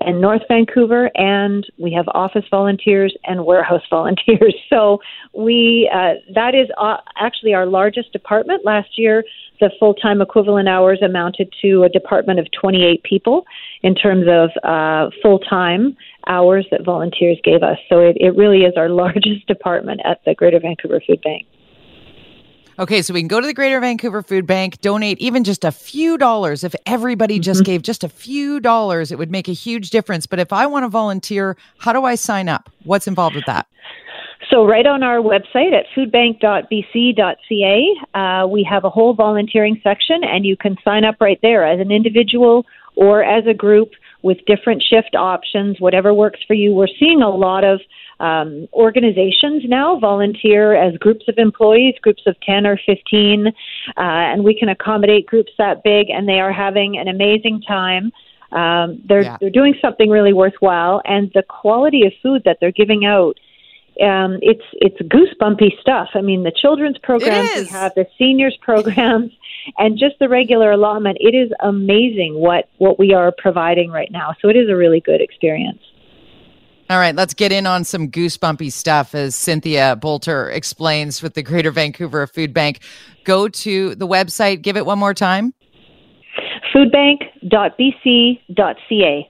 [0.02, 4.56] and North Vancouver, and we have office volunteers and warehouse volunteers.
[4.70, 5.00] So
[5.34, 8.66] we uh, that is uh, actually our largest department.
[8.66, 9.24] Last year,
[9.60, 13.46] the full time equivalent hours amounted to a department of 28 people
[13.82, 15.96] in terms of uh, full time
[16.28, 17.78] hours that volunteers gave us.
[17.90, 21.46] So it, it really is our largest department at the Greater Vancouver Food Bank.
[22.80, 25.72] Okay, so we can go to the Greater Vancouver Food Bank, donate even just a
[25.72, 26.64] few dollars.
[26.64, 30.26] If everybody just gave just a few dollars, it would make a huge difference.
[30.26, 32.70] But if I want to volunteer, how do I sign up?
[32.86, 33.68] What's involved with that?
[34.50, 40.46] So, right on our website at foodbank.bc.ca, uh, we have a whole volunteering section, and
[40.46, 42.66] you can sign up right there as an individual
[42.96, 43.92] or as a group
[44.22, 46.74] with different shift options, whatever works for you.
[46.74, 47.80] We're seeing a lot of
[48.20, 53.52] um, organizations now volunteer as groups of employees, groups of 10 or 15, uh,
[53.96, 58.12] and we can accommodate groups that big, and they are having an amazing time.
[58.52, 59.38] Um, they're Yeah.
[59.40, 63.40] they're doing something really worthwhile, and the quality of food that they're giving out.
[64.02, 66.10] Um, it's it's goosebumpy stuff.
[66.14, 69.32] I mean, the children's programs we have, the seniors programs,
[69.78, 71.18] and just the regular allotment.
[71.20, 74.36] It is amazing what what we are providing right now.
[74.42, 75.80] So it is a really good experience.
[76.90, 81.44] All right, let's get in on some goosebumpy stuff as Cynthia Boulter explains with the
[81.44, 82.80] Greater Vancouver Food Bank.
[83.26, 85.54] Go to the website, give it one more time.
[86.74, 89.30] Foodbank.bc.ca.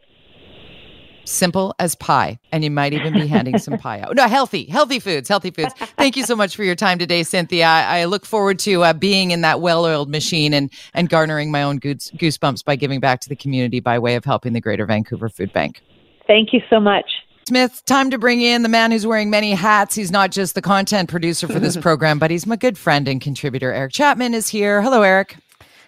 [1.30, 2.40] Simple as pie.
[2.52, 4.16] And you might even be handing some pie out.
[4.16, 5.74] No, healthy, healthy foods, healthy foods.
[5.96, 7.66] Thank you so much for your time today, Cynthia.
[7.66, 11.52] I, I look forward to uh, being in that well oiled machine and, and garnering
[11.52, 14.60] my own goose, goosebumps by giving back to the community by way of helping the
[14.60, 15.82] Greater Vancouver Food Bank.
[16.26, 17.06] Thank you so much.
[17.48, 19.94] Smith, time to bring in the man who's wearing many hats.
[19.94, 23.22] He's not just the content producer for this program, but he's my good friend and
[23.22, 23.72] contributor.
[23.72, 24.82] Eric Chapman is here.
[24.82, 25.36] Hello, Eric.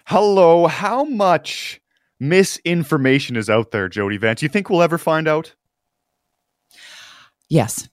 [0.05, 0.67] Hello.
[0.67, 1.80] How much
[2.21, 4.41] misinformation is out there, Jody Vance?
[4.41, 5.53] You think we'll ever find out?
[7.49, 7.89] Yes.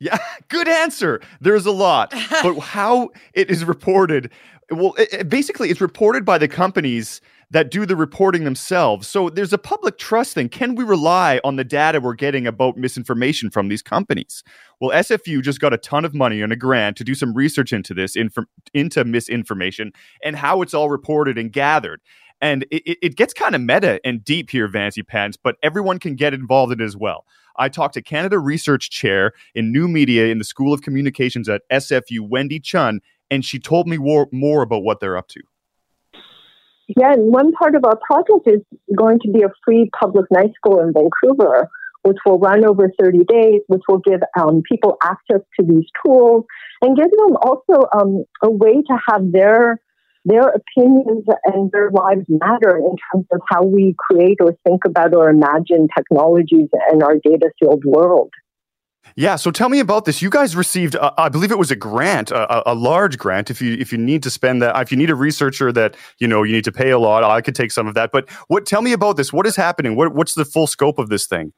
[0.00, 1.20] Yeah, good answer.
[1.40, 2.10] There's a lot,
[2.42, 4.30] but how it is reported,
[4.70, 9.08] well, it, it- basically, it's reported by the companies that do the reporting themselves.
[9.08, 10.50] So there's a public trust thing.
[10.50, 14.44] Can we rely on the data we're getting about misinformation from these companies?
[14.80, 17.72] Well, SFU just got a ton of money and a grant to do some research
[17.72, 18.36] into this, inf-
[18.74, 19.92] into misinformation
[20.22, 22.02] and how it's all reported and gathered.
[22.40, 26.14] And it, it- gets kind of meta and deep here, Vancy Pants, but everyone can
[26.14, 27.24] get involved in it as well.
[27.56, 31.62] I talked to Canada Research Chair in New Media in the School of Communications at
[31.70, 35.40] SFU, Wendy Chun, and she told me more, more about what they're up to.
[36.96, 38.60] Yeah, and one part of our project is
[38.96, 41.68] going to be a free public night school in Vancouver,
[42.02, 46.44] which will run over 30 days, which will give um, people access to these tools
[46.80, 49.80] and give them also um, a way to have their
[50.28, 55.14] their opinions and their lives matter in terms of how we create or think about
[55.14, 58.30] or imagine technologies in our data filled world.
[59.16, 60.20] Yeah, so tell me about this.
[60.20, 63.50] You guys received, uh, I believe it was a grant, a, a, large grant.
[63.50, 66.28] If you if you need to spend that, if you need a researcher that you
[66.28, 68.10] know you need to pay a lot, I could take some of that.
[68.12, 68.66] But what?
[68.66, 69.32] Tell me about this.
[69.32, 69.96] What is happening?
[69.96, 71.52] What, what's the full scope of this thing?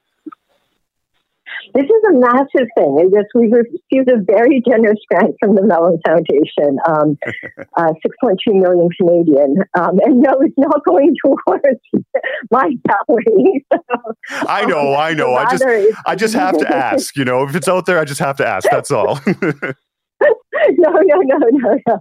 [1.74, 2.96] This is a massive thing.
[2.98, 7.18] I guess we received a very generous grant from the Mellon Foundation, um,
[7.76, 7.92] uh,
[8.24, 9.56] 6.2 million Canadian.
[9.74, 11.80] Um, and no, it's not going towards
[12.50, 13.66] my salary.
[14.30, 15.34] I know, I know.
[15.34, 15.64] I just,
[16.06, 17.16] I just have to ask.
[17.16, 18.68] You know, if it's out there, I just have to ask.
[18.70, 19.20] That's all.
[19.26, 22.00] no, no, no, no, no.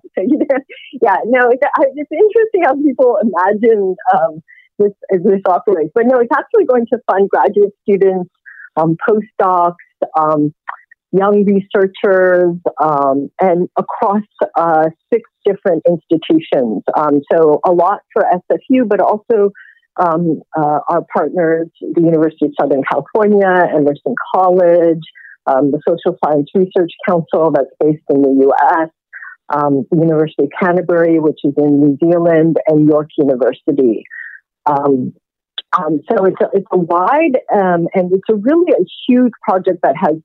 [1.02, 1.50] yeah, no.
[1.50, 1.64] It's,
[1.96, 4.42] it's interesting how people imagine um,
[4.80, 8.30] this this operates, but no, it's actually going to fund graduate students
[8.80, 9.76] um, postdocs,
[10.18, 10.54] um,
[11.12, 14.24] young researchers, um, and across
[14.56, 16.84] uh, six different institutions.
[16.96, 19.52] Um, so a lot for SFU, but also
[20.00, 25.02] um, uh, our partners, the University of Southern California, Emerson College,
[25.48, 28.90] um, the Social Science Research Council that's based in the U.S.,
[29.52, 34.04] the University of Canterbury, which is in New Zealand, and York University.
[35.78, 39.80] Um, so it's a, it's a wide um, and it's a really a huge project
[39.84, 40.16] that has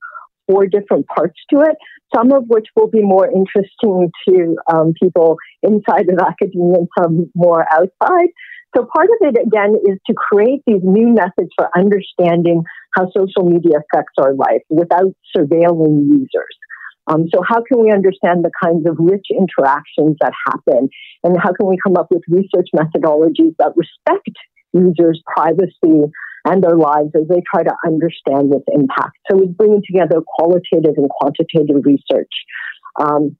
[0.49, 1.75] four different parts to it,
[2.15, 7.31] some of which will be more interesting to um, people inside of academia and some
[7.35, 8.29] more outside.
[8.75, 13.49] So part of it, again, is to create these new methods for understanding how social
[13.49, 16.55] media affects our life without surveilling users.
[17.07, 20.89] Um, so how can we understand the kinds of rich interactions that happen?
[21.23, 24.35] And how can we come up with research methodologies that respect
[24.75, 26.11] users' privacy
[26.45, 29.17] and their lives as they try to understand this impact.
[29.29, 32.31] So we're bringing together qualitative and quantitative research.
[33.01, 33.37] Um,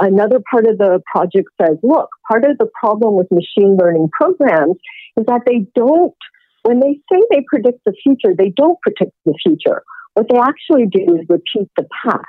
[0.00, 4.76] another part of the project says, look, part of the problem with machine learning programs
[5.18, 6.14] is that they don't,
[6.62, 9.82] when they say they predict the future, they don't predict the future.
[10.14, 12.24] What they actually do is repeat the past.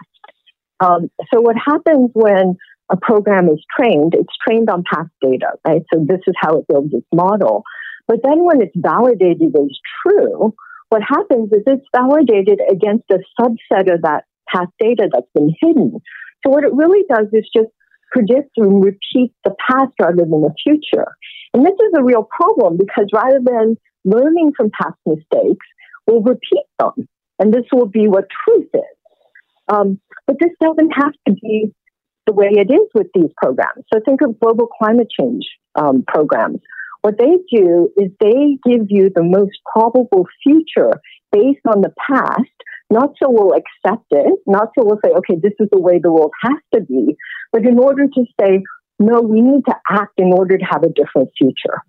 [0.80, 2.58] Um, so what happens when
[2.91, 5.82] a program is trained, it's trained on past data, right?
[5.93, 7.64] So this is how it builds its model.
[8.08, 10.53] But then when it's validated as true,
[10.89, 15.99] what happens is it's validated against a subset of that past data that's been hidden.
[16.45, 17.70] So what it really does is just
[18.12, 21.08] predict and repeat the past rather than the future.
[21.53, 25.66] And this is a real problem because rather than learning from past mistakes,
[26.08, 27.08] we'll repeat them.
[27.39, 28.82] And this will be what truth is.
[29.68, 31.74] Um, but this doesn't have to be
[32.26, 33.84] the way it is with these programs.
[33.93, 35.45] So think of global climate change
[35.76, 36.60] um, programs.
[37.02, 41.00] What they do is they give you the most probable future
[41.32, 42.41] based on the past,
[42.89, 46.12] not so we'll accept it, not so we'll say, okay, this is the way the
[46.12, 47.16] world has to be,
[47.52, 48.64] but in order to say,
[49.00, 51.84] no, we need to act in order to have a different future.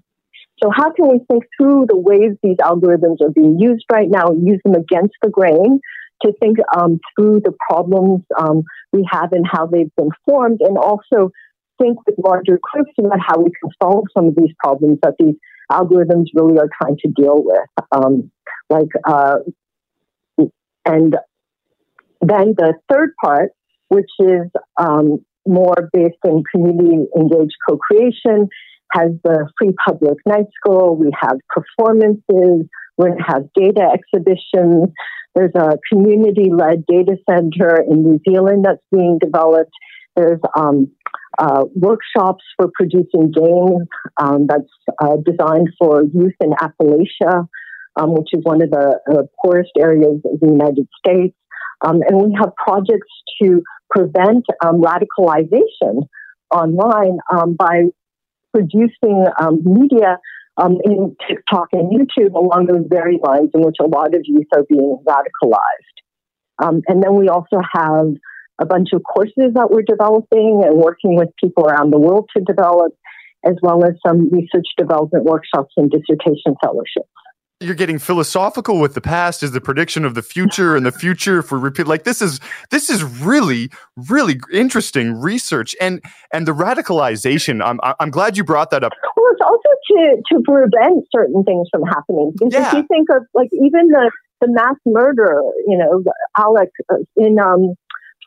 [0.63, 4.27] So, how can we think through the ways these algorithms are being used right now
[4.27, 5.81] and use them against the grain
[6.23, 10.77] to think um, through the problems um, we have and how they've been formed, and
[10.77, 11.31] also
[11.81, 15.35] think with larger groups about how we can solve some of these problems that these
[15.71, 17.87] algorithms really are trying to deal with.
[17.93, 18.31] Um,
[18.71, 19.39] like, uh,
[20.85, 21.17] and
[22.21, 23.51] then the third part,
[23.89, 28.49] which is um, more based in community engaged co-creation,
[28.93, 30.97] has the free public night school.
[30.97, 32.69] We have performances.
[33.01, 34.89] To have data exhibitions.
[35.33, 39.71] There's a community led data center in New Zealand that's being developed.
[40.19, 40.91] There's um,
[41.39, 47.47] uh, workshops for producing games um, that's uh, designed for youth in Appalachia,
[47.95, 51.37] um, which is one of the uh, poorest areas of the United States.
[51.87, 56.09] Um, and we have projects to prevent um, radicalization
[56.53, 57.85] online um, by
[58.53, 59.25] producing
[59.63, 60.19] media
[60.85, 64.65] in TikTok and YouTube along those very lines in which a lot of youth are
[64.69, 66.81] being radicalized.
[66.89, 68.09] and then we also have
[68.59, 72.43] a bunch of courses that we're developing and working with people around the world to
[72.43, 72.93] develop,
[73.45, 77.09] as well as some research development workshops and dissertation fellowships.
[77.61, 81.43] You're getting philosophical with the past is the prediction of the future and the future
[81.43, 82.39] for repeat like this is
[82.71, 86.01] this is really really interesting research and
[86.33, 88.93] and the radicalization I'm I'm glad you brought that up.
[89.17, 92.69] Well, it's also to to prevent certain things from happening because yeah.
[92.69, 96.03] if you think of like even the the mass murder, you know,
[96.37, 97.75] Alec uh, in um,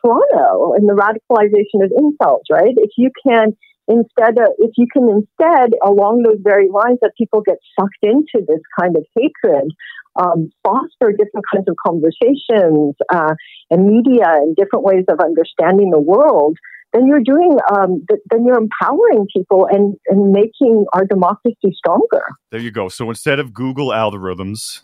[0.04, 2.74] Toronto and the radicalization of incels, right?
[2.76, 3.56] If you can
[3.88, 8.44] instead of, if you can instead along those very lines that people get sucked into
[8.46, 9.72] this kind of hatred,
[10.16, 13.34] um, foster different kinds of conversations uh,
[13.70, 16.56] and media and different ways of understanding the world,
[16.92, 22.22] then you're doing, um, th- then you're empowering people and, and making our democracy stronger.
[22.50, 22.88] There you go.
[22.88, 24.82] So instead of Google algorithms,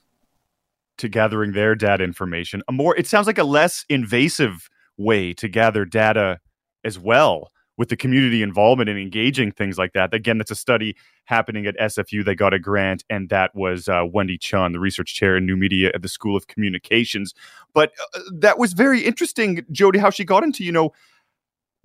[0.99, 2.61] to gathering their data information.
[2.69, 4.69] A more, it sounds like a less invasive
[4.99, 6.41] way to gather data
[6.85, 10.13] as well with the community involvement and engaging things like that.
[10.13, 10.97] Again, that's a study
[11.27, 12.25] happening at SFU.
[12.25, 15.57] They got a grant, and that was uh, Wendy Chun, the research chair in new
[15.57, 17.35] media at the School of Communications.
[17.73, 20.91] But uh, that was very interesting, Jody, how she got into, you know,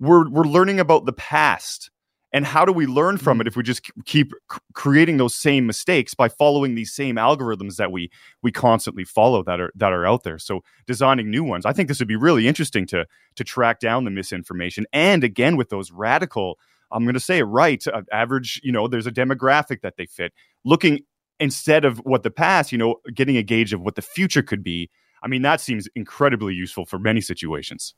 [0.00, 1.90] we're, we're learning about the past
[2.34, 4.32] and how do we learn from it if we just keep
[4.74, 8.10] creating those same mistakes by following these same algorithms that we
[8.42, 10.38] we constantly follow that are that are out there?
[10.38, 13.06] So designing new ones i think this would be really interesting to
[13.36, 14.84] to track down the misinformation.
[14.92, 16.58] And again with those radical
[16.90, 20.32] i'm going to say right uh, average you know there's a demographic that they fit.
[20.64, 21.00] Looking
[21.38, 24.62] instead of what the past you know getting a gauge of what the future could
[24.62, 24.90] be
[25.22, 27.94] i mean that seems incredibly useful for many situations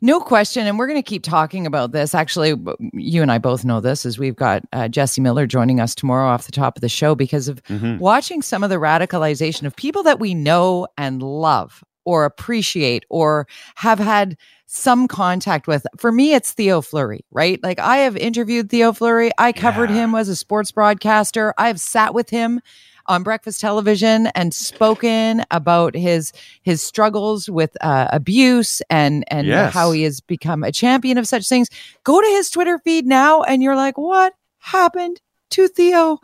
[0.00, 0.66] No question.
[0.66, 2.14] And we're going to keep talking about this.
[2.14, 2.54] Actually,
[2.92, 6.28] you and I both know this as we've got uh, Jesse Miller joining us tomorrow
[6.28, 7.98] off the top of the show because of Mhm.
[7.98, 13.46] watching some of the radicalization of people that we know and love or appreciate or
[13.74, 14.36] have had
[14.66, 15.86] some contact with.
[15.96, 17.58] For me, it's Theo Fleury, right?
[17.62, 19.30] Like I have interviewed Theo Fleury.
[19.38, 21.52] I covered him as a sports broadcaster.
[21.58, 22.60] I've sat with him
[23.08, 26.32] on breakfast television and spoken about his
[26.62, 29.72] his struggles with uh, abuse and and Yes.
[29.74, 31.68] how he has become a champion of such things.
[32.04, 36.18] Go to his Twitter feed now, and you're like, what happened to Theo?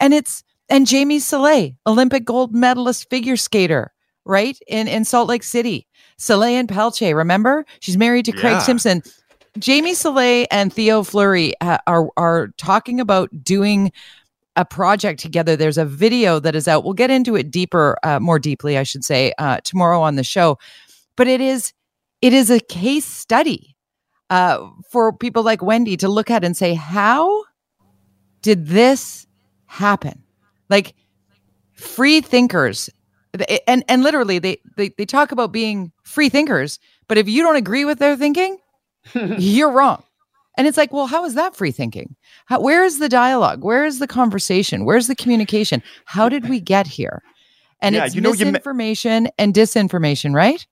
[0.00, 3.92] And it's and Jamie Salé, Olympic gold medalist figure skater,
[4.24, 5.86] right in in Salt Lake City.
[6.18, 7.64] Salé and Pelletier, remember?
[7.80, 8.58] She's married to Craig Yeah.
[8.58, 9.02] Simpson.
[9.58, 13.90] Jamie Salé and Theo Fleury uh, are are talking about doing
[14.58, 15.56] a project together.
[15.56, 16.84] There's a video that is out.
[16.84, 20.24] We'll get into it deeper, uh, more deeply, I should say, uh, tomorrow on the
[20.24, 20.58] show.
[21.16, 21.72] But it is
[22.20, 23.76] it is a case study
[24.30, 27.44] uh, for people like Wendy to look at and say, how
[28.42, 29.26] did this
[29.66, 30.24] happen?
[30.68, 30.94] Like
[31.72, 32.90] free thinkers,
[33.68, 37.56] and and literally they they they talk about being free thinkers, but if you don't
[37.56, 38.58] agree with their thinking,
[39.38, 40.02] you're wrong.
[40.58, 42.16] And it's like, well, how is that free thinking?
[42.46, 43.62] How, where is the dialogue?
[43.62, 44.84] Where is the conversation?
[44.84, 45.84] Where's the communication?
[46.04, 47.22] How did we get here?
[47.80, 50.66] And Yeah, it's you know, misinformation and disinformation, right?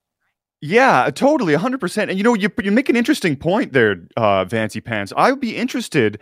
[0.61, 2.09] Yeah, totally, 100%.
[2.09, 5.12] And you know, you, you make an interesting point there, uh, Vancy Pants.
[5.16, 6.20] I would be interested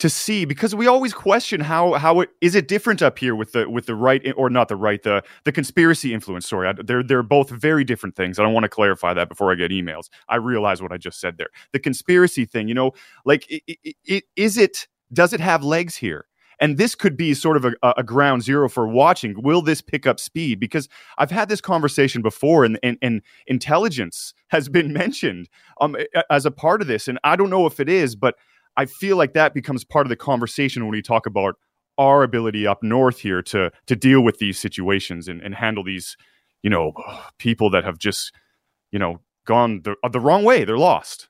[0.00, 3.52] to see because we always question how how it is it different up here with
[3.52, 6.72] the with the right or not the right the the conspiracy influence story.
[6.82, 8.38] They're they're both very different things.
[8.38, 10.08] I don't want to clarify that before I get emails.
[10.28, 11.48] I realize what I just said there.
[11.72, 12.92] The conspiracy thing, you know,
[13.24, 16.26] like i i i is it does it have legs here?
[16.62, 19.42] And this could be sort of a, a ground zero for watching.
[19.42, 20.60] Will this pick up speed?
[20.60, 25.48] Because I've had this conversation before, and, and, and intelligence has been mentioned
[25.80, 25.96] um,
[26.28, 27.08] as a part of this.
[27.08, 28.34] And I don't know if it is, but
[28.76, 31.56] I feel like that becomes part of the conversation when we talk about
[31.98, 36.16] our ability up north here to to deal with these situations and, and handle these,
[36.62, 36.92] you know,
[37.38, 38.32] people that have just,
[38.92, 40.64] you know, gone the, the wrong way.
[40.64, 41.28] They're lost.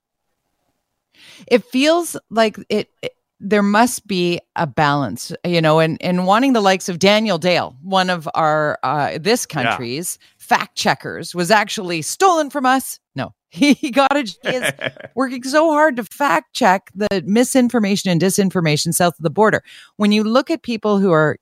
[1.49, 3.13] it feels like it, it-
[3.43, 7.75] there must be a balance you know and and wanting the likes of daniel dale
[7.81, 10.19] one of our uh this country's
[10.51, 14.73] fact checkers was actually stolen from us no he got it he is
[15.15, 19.63] working so hard to fact check the misinformation and disinformation south of the border
[19.97, 21.37] when you look at people who are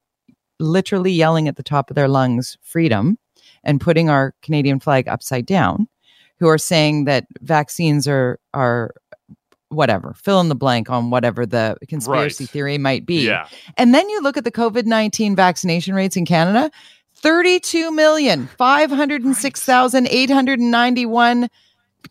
[0.60, 3.16] literally yelling at the top of their lungs freedom
[3.64, 5.88] and putting our canadian flag upside down
[6.38, 8.94] who are saying that vaccines are are
[9.70, 12.50] whatever, fill in the blank on whatever the conspiracy Right.
[12.50, 13.26] theory might be.
[13.26, 13.46] Yeah.
[13.76, 16.70] And then you look at the COVID 19 vaccination rates in Canada
[17.20, 21.48] 32 million, 506,891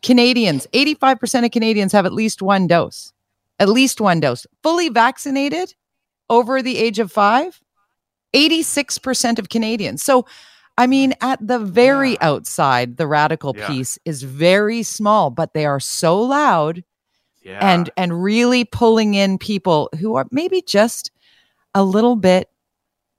[0.02, 0.68] Canadians.
[0.74, 3.14] 85% of Canadians have at least one dose.
[3.60, 4.46] At least one dose.
[4.64, 5.74] Fully vaccinated
[6.30, 7.60] over the age of five,
[8.36, 10.04] 86% of Canadians.
[10.04, 10.26] So,
[10.78, 13.68] I mean, at the very outside, the radical Yeah.
[13.68, 16.84] piece is very small, but they are so loud
[17.42, 17.60] Yeah.
[17.62, 21.12] and and really pulling in people who are maybe just
[21.74, 22.50] a little bit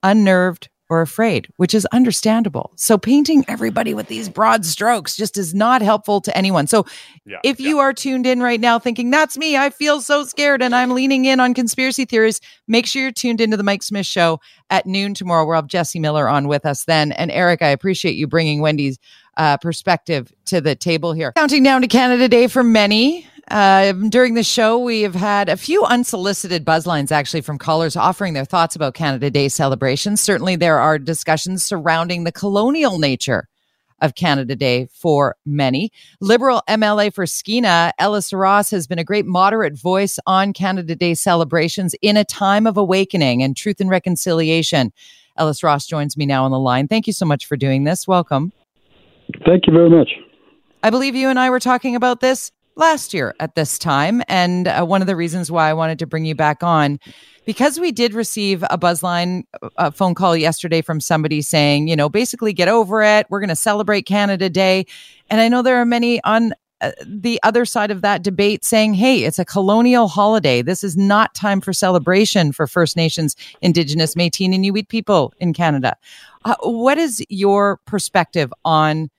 [0.03, 2.73] unnerved or afraid, which is understandable.
[2.77, 6.67] So painting everybody with these broad strokes just is not helpful to anyone.
[6.67, 6.87] So
[7.45, 10.75] if you are tuned in right now thinking that's me, I feel so scared and
[10.75, 14.41] I'm leaning in on conspiracy theories, make sure you're tuned into the Mike Smyth show
[14.71, 15.45] at noon tomorrow.
[15.47, 17.13] We'll have Jesse Miller on with us then.
[17.13, 18.99] And Eric, I appreciate you bringing Wendy's
[19.37, 21.33] uh, perspective to the table here.
[21.33, 23.27] Counting down to Canada Day for many.
[23.51, 28.35] Uh, during the show, we have had a few unsolicited buzzlines actually from callers offering
[28.35, 30.21] their thoughts about Canada Day celebrations.
[30.21, 33.49] Certainly, there are discussions surrounding the colonial nature
[34.01, 35.91] of Canada Day for many.
[36.21, 41.15] Liberal MLA for Skeena, Ellis Ross, has been a great moderate voice on Canada Day
[41.15, 44.93] celebrations in a time of awakening and truth and reconciliation.
[45.39, 46.87] Ellis Ross joins me now on the line.
[46.87, 48.07] Thank you so much for doing this.
[48.07, 48.53] Welcome.
[49.47, 50.11] Thank you very much.
[50.83, 54.23] I believe you and I were talking about this last year at this time.
[54.29, 56.99] And uh, one of the reasons why I wanted to bring you back on,
[57.45, 59.43] because we did receive a Buzzline
[59.77, 63.27] uh, phone call yesterday from somebody saying, you know, basically get over it.
[63.29, 64.87] We're going to celebrate Canada Day.
[65.29, 68.95] And I know there are many on uh, the other side of that debate saying,
[68.95, 70.63] hey, it's a colonial holiday.
[70.63, 75.53] This is not time for celebration for First Nations, Indigenous, Metis, and Inuit people in
[75.53, 75.97] Canada.
[76.45, 79.11] Uh, what is your perspective on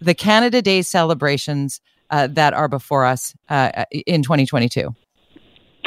[0.00, 1.80] the Canada Day celebrations
[2.10, 4.94] uh, that are before us uh, in 2022?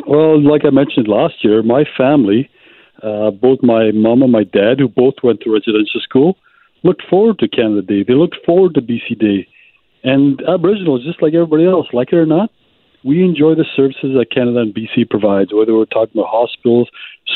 [0.08, 2.50] Well, like I mentioned last year, my family,
[3.04, 6.38] uh, both my mom and my dad, who both went to residential school,
[6.84, 8.04] looked forward to Canada Day.
[8.08, 9.48] They looked forward to BC Day.
[10.04, 12.50] And Aboriginals, just like everybody else, like it or not,
[13.04, 16.90] we enjoy the services that Canada and BC provides, whether we're talking about hospitals,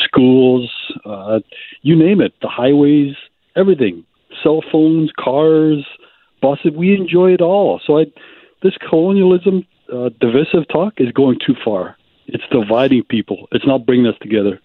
[0.04, 0.70] schools,
[1.04, 1.40] uh,
[1.82, 3.14] you name it, the highways,
[3.56, 4.04] everything,
[4.42, 5.84] cell phones, cars,
[6.42, 6.72] buses.
[6.76, 7.80] We enjoy it all.
[7.86, 8.04] So I,
[8.64, 11.96] this colonialism, uh, divisive talk is going too far.
[12.26, 13.46] It's dividing people.
[13.52, 14.58] It's not bringing us together.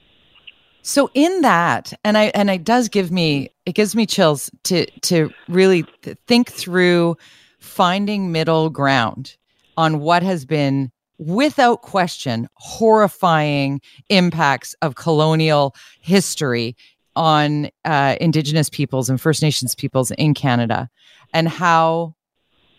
[0.81, 4.85] So in that, and I and it does give me it gives me chills to
[5.01, 7.17] to really th- think through
[7.59, 9.35] finding middle ground
[9.75, 16.77] on what has been without question horrifying impacts of colonial history
[17.17, 20.89] on uh, indigenous peoples and first nations peoples in canada
[21.33, 22.15] and how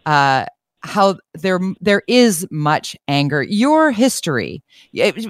[0.07, 0.47] uh,
[0.83, 3.43] how there there is much anger.
[3.43, 4.63] Your history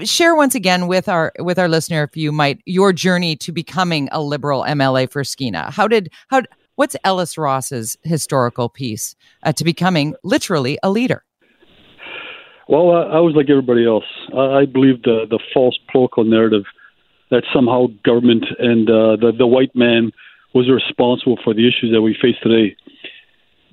[0.04, 4.08] share once again with our with our listener if you might your journey to becoming
[4.12, 5.70] a liberal mla for skeena.
[5.70, 6.42] How did how
[6.76, 11.24] what's ellis ross's historical piece uh, to becoming literally a leader?
[12.68, 14.04] Well i was like everybody else.
[14.32, 16.64] I believed the the false political narrative
[17.30, 20.12] that somehow government and uh, the the white man
[20.54, 22.76] was responsible for the issues that we face today.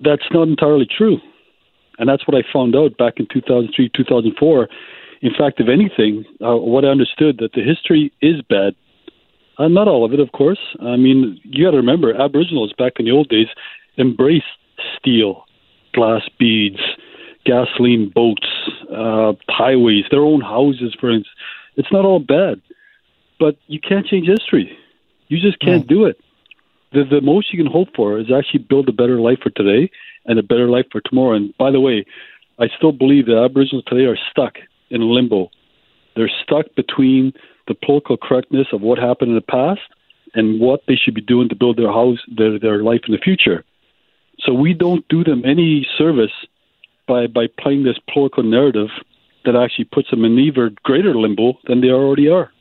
[0.03, 1.19] That's not entirely true
[1.97, 4.67] and that's what I found out back in 2003, 2004.
[5.21, 8.75] In fact, if anything, uh, what I understood that the history is bad.
[9.57, 10.59] Uh, not all of it, of course.
[10.79, 13.47] I mean, you got to remember, Aboriginals back in the old days
[13.97, 14.45] embraced
[14.97, 15.45] steel,
[15.93, 16.79] glass beads,
[17.45, 18.47] gasoline boats,
[18.93, 21.33] uh, highways, their own houses, for instance.
[21.75, 22.61] It's not all bad,
[23.39, 24.77] but you can't change history.
[25.27, 26.19] You just can't do it.
[26.93, 29.91] The, the most you can hope for is actually build a better life for today
[30.25, 31.35] and a better life for tomorrow.
[31.35, 32.05] And by the way,
[32.59, 34.55] I still believe that Aboriginals today are stuck
[34.89, 35.49] in limbo.
[36.15, 37.33] They're stuck between
[37.67, 39.81] the political correctness of what happened in the past
[40.33, 43.19] and what they should be doing to build their house, their their life in the
[43.19, 43.63] future.
[44.39, 46.31] So we don't do them any service
[47.07, 48.89] by by playing this political narrative
[49.45, 52.51] that actually puts them in even greater limbo than they already are.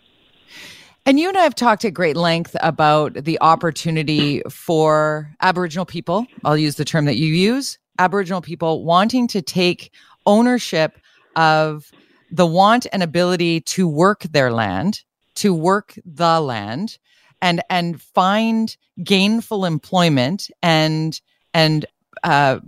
[1.06, 6.26] And you and I have talked at great length about the opportunity for Aboriginal people,
[6.44, 9.92] I'll use the term that you use, Aboriginal people wanting to take
[10.26, 10.98] ownership
[11.36, 11.92] of
[12.32, 15.04] the want and ability to work their land,
[15.36, 16.98] to work the land
[17.40, 21.20] and and find gainful employment and
[21.54, 21.86] and
[22.24, 22.58] uh,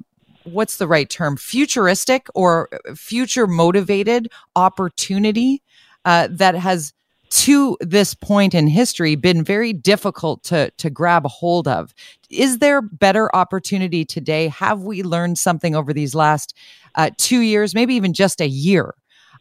[0.44, 1.36] what's the right term?
[1.36, 5.60] Futuristic or future motivated opportunity
[6.04, 6.92] uh, that has
[7.30, 11.94] to this point in history been very difficult to to grab a hold of.
[12.30, 14.48] Is there better opportunity today?
[14.48, 16.54] Have we learned something over these last
[16.94, 18.94] uh, two years maybe even just a year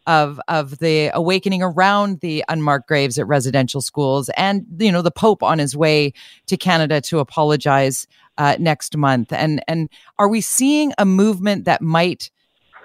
[0.05, 5.11] of of the awakening around the unmarked graves at residential schools and you know the
[5.11, 6.13] pope on his way
[6.45, 8.07] to canada to apologize
[8.37, 9.33] uh, next month?
[9.33, 12.29] And and are we seeing a movement that might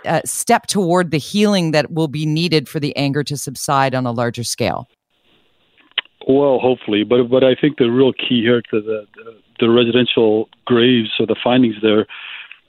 [0.04, 4.06] uh, step toward the healing that will be needed for the anger to subside on
[4.06, 4.88] a larger scale?
[6.28, 10.48] Well, hopefully, but but I think the real key here to the the, the residential
[10.64, 12.06] graves or the findings there,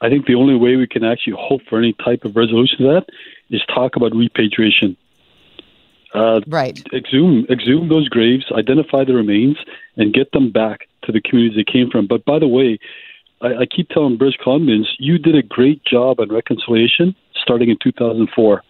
[0.02, 2.84] I think the only way we can actually hope for any type of resolution to
[2.86, 3.06] that
[3.50, 4.98] is talk about repatriation.
[6.14, 6.82] Uh, right.
[6.94, 9.58] Exhume exhume those graves, identify the remains,
[9.98, 12.08] and get them back to the communities they came from.
[12.08, 12.80] But by the way,
[13.44, 17.78] I, I keep telling British Columbians, you did a great job on reconciliation starting in
[17.84, 18.64] 2004.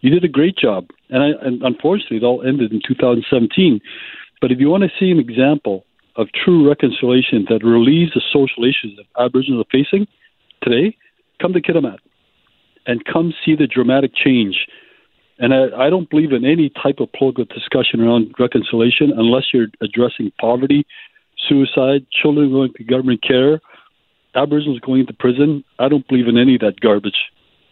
[0.00, 3.80] You did a great job, and, I, and unfortunately, it all ended in 2017.
[4.40, 5.84] But if you want to see an example
[6.16, 10.06] of true reconciliation that relieves the social issues that Aboriginals are facing
[10.62, 10.96] today,
[11.40, 11.98] come to Kitimat
[12.86, 14.66] and come see the dramatic change.
[15.38, 19.66] And I, I don't believe in any type of political discussion around reconciliation unless you're
[19.82, 20.86] addressing poverty,
[21.48, 23.60] suicide, children going to government care,
[24.36, 25.64] Aboriginals going into prison.
[25.78, 27.18] I don't believe in any of that garbage.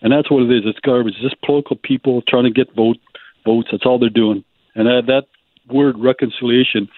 [0.03, 0.63] And that's what it is.
[0.65, 1.15] It's garbage.
[1.15, 2.99] It's just political people trying to get vote
[3.45, 3.69] votes.
[3.71, 4.45] That's all they're doing.
[4.75, 5.27] And that, that
[5.73, 6.89] word reconciliation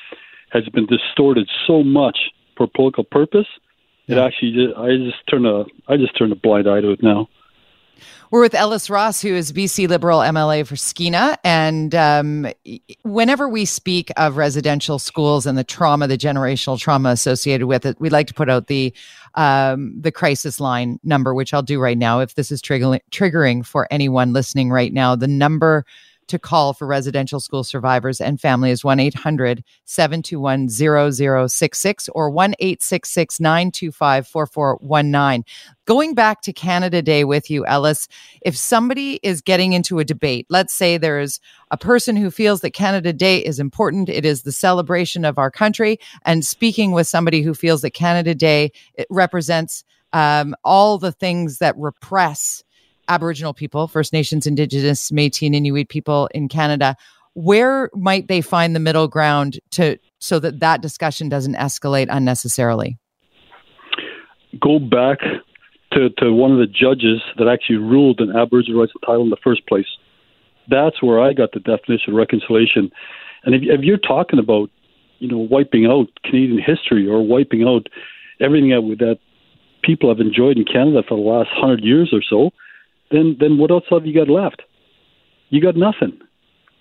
[0.51, 2.19] has been distorted so much
[2.57, 3.47] for political purpose.
[4.09, 7.29] It actually, I just turn a, I just turn a blind eye to it now.
[8.31, 11.37] We're with Ellis Ross, who is BC Liberal MLA for Skeena.
[11.45, 12.49] And um,
[13.03, 18.01] whenever we speak of residential schools and the trauma, the generational trauma associated with it,
[18.01, 18.93] we like to put out the
[19.35, 22.21] um, the crisis line number, which I'll do right now.
[22.21, 25.85] If this is triggering, triggering for anyone listening right now, the number
[26.29, 32.55] to call for residential school survivors and family is 1 800 721 0066 or 1
[32.59, 35.45] 866 925 4419.
[35.87, 38.09] Going back to Canada Day with you, Ellis,
[38.43, 41.39] if somebody is getting into a debate, let's say there's
[41.71, 45.51] a person who feels that Canada Day is important, it is the celebration of our
[45.51, 48.73] country, and speaking with somebody who feels that Canada Day
[49.11, 52.65] represents um, all the things that repress
[53.09, 56.97] Aboriginal people, First Nations, Indigenous, Métis, and Inuit people in Canada.
[57.35, 62.99] Where might they find the middle ground to so that that discussion doesn't escalate unnecessarily?
[64.61, 65.19] Go back
[65.93, 69.37] to, to one of the judges that actually ruled in Aboriginal rights title in the
[69.43, 69.87] first place.
[70.69, 72.91] That's where I got the definition of reconciliation.
[73.45, 74.71] And if, if you're talking about,
[75.19, 77.87] you know, wiping out Canadian history or wiping out
[78.41, 79.19] everything that, that
[79.83, 82.51] people have enjoyed in Canada for the last hundred years or so,
[83.11, 84.63] then then what else have you got left?
[85.51, 86.19] You got nothing.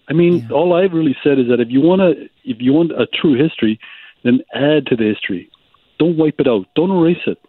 [0.07, 2.91] I mean, all I've really said is that if you want to, if you want
[2.91, 3.79] a true history,
[4.23, 5.49] then add to the history.
[5.97, 6.65] Don't wipe it out.
[6.75, 7.39] Don't erase it.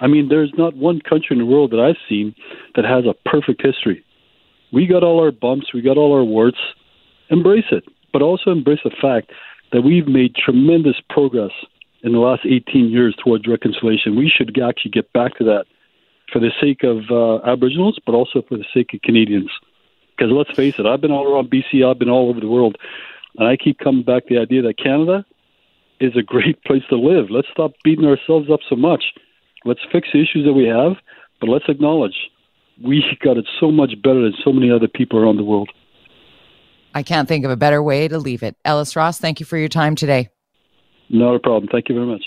[0.00, 2.34] I mean, there's not one country in the world that I've seen
[2.74, 4.04] that has a perfect history.
[4.72, 6.58] We got all our bumps, we got all our warts.
[7.30, 9.30] Embrace it, but also embrace the fact
[9.70, 11.52] that we've made tremendous progress
[12.02, 14.16] in the last 18 years towards reconciliation.
[14.16, 15.66] We should actually get back to that
[16.32, 19.50] for the sake of uh, Aboriginals, but also for the sake of Canadians.
[20.16, 22.76] Because let's face it, I've been all around BC, I've been all over the world,
[23.38, 25.24] and I keep coming back to the idea that Canada
[26.00, 27.30] is a great place to live.
[27.30, 29.04] Let's stop beating ourselves up so much.
[29.64, 30.96] Let's fix the issues that we have,
[31.40, 32.16] but let's acknowledge
[32.82, 35.70] we got it so much better than so many other people around the world.
[36.94, 38.56] I can't think of a better way to leave it.
[38.64, 40.28] Ellis Ross, thank you for your time today.
[41.08, 41.68] Not a problem.
[41.72, 42.22] Thank you very much.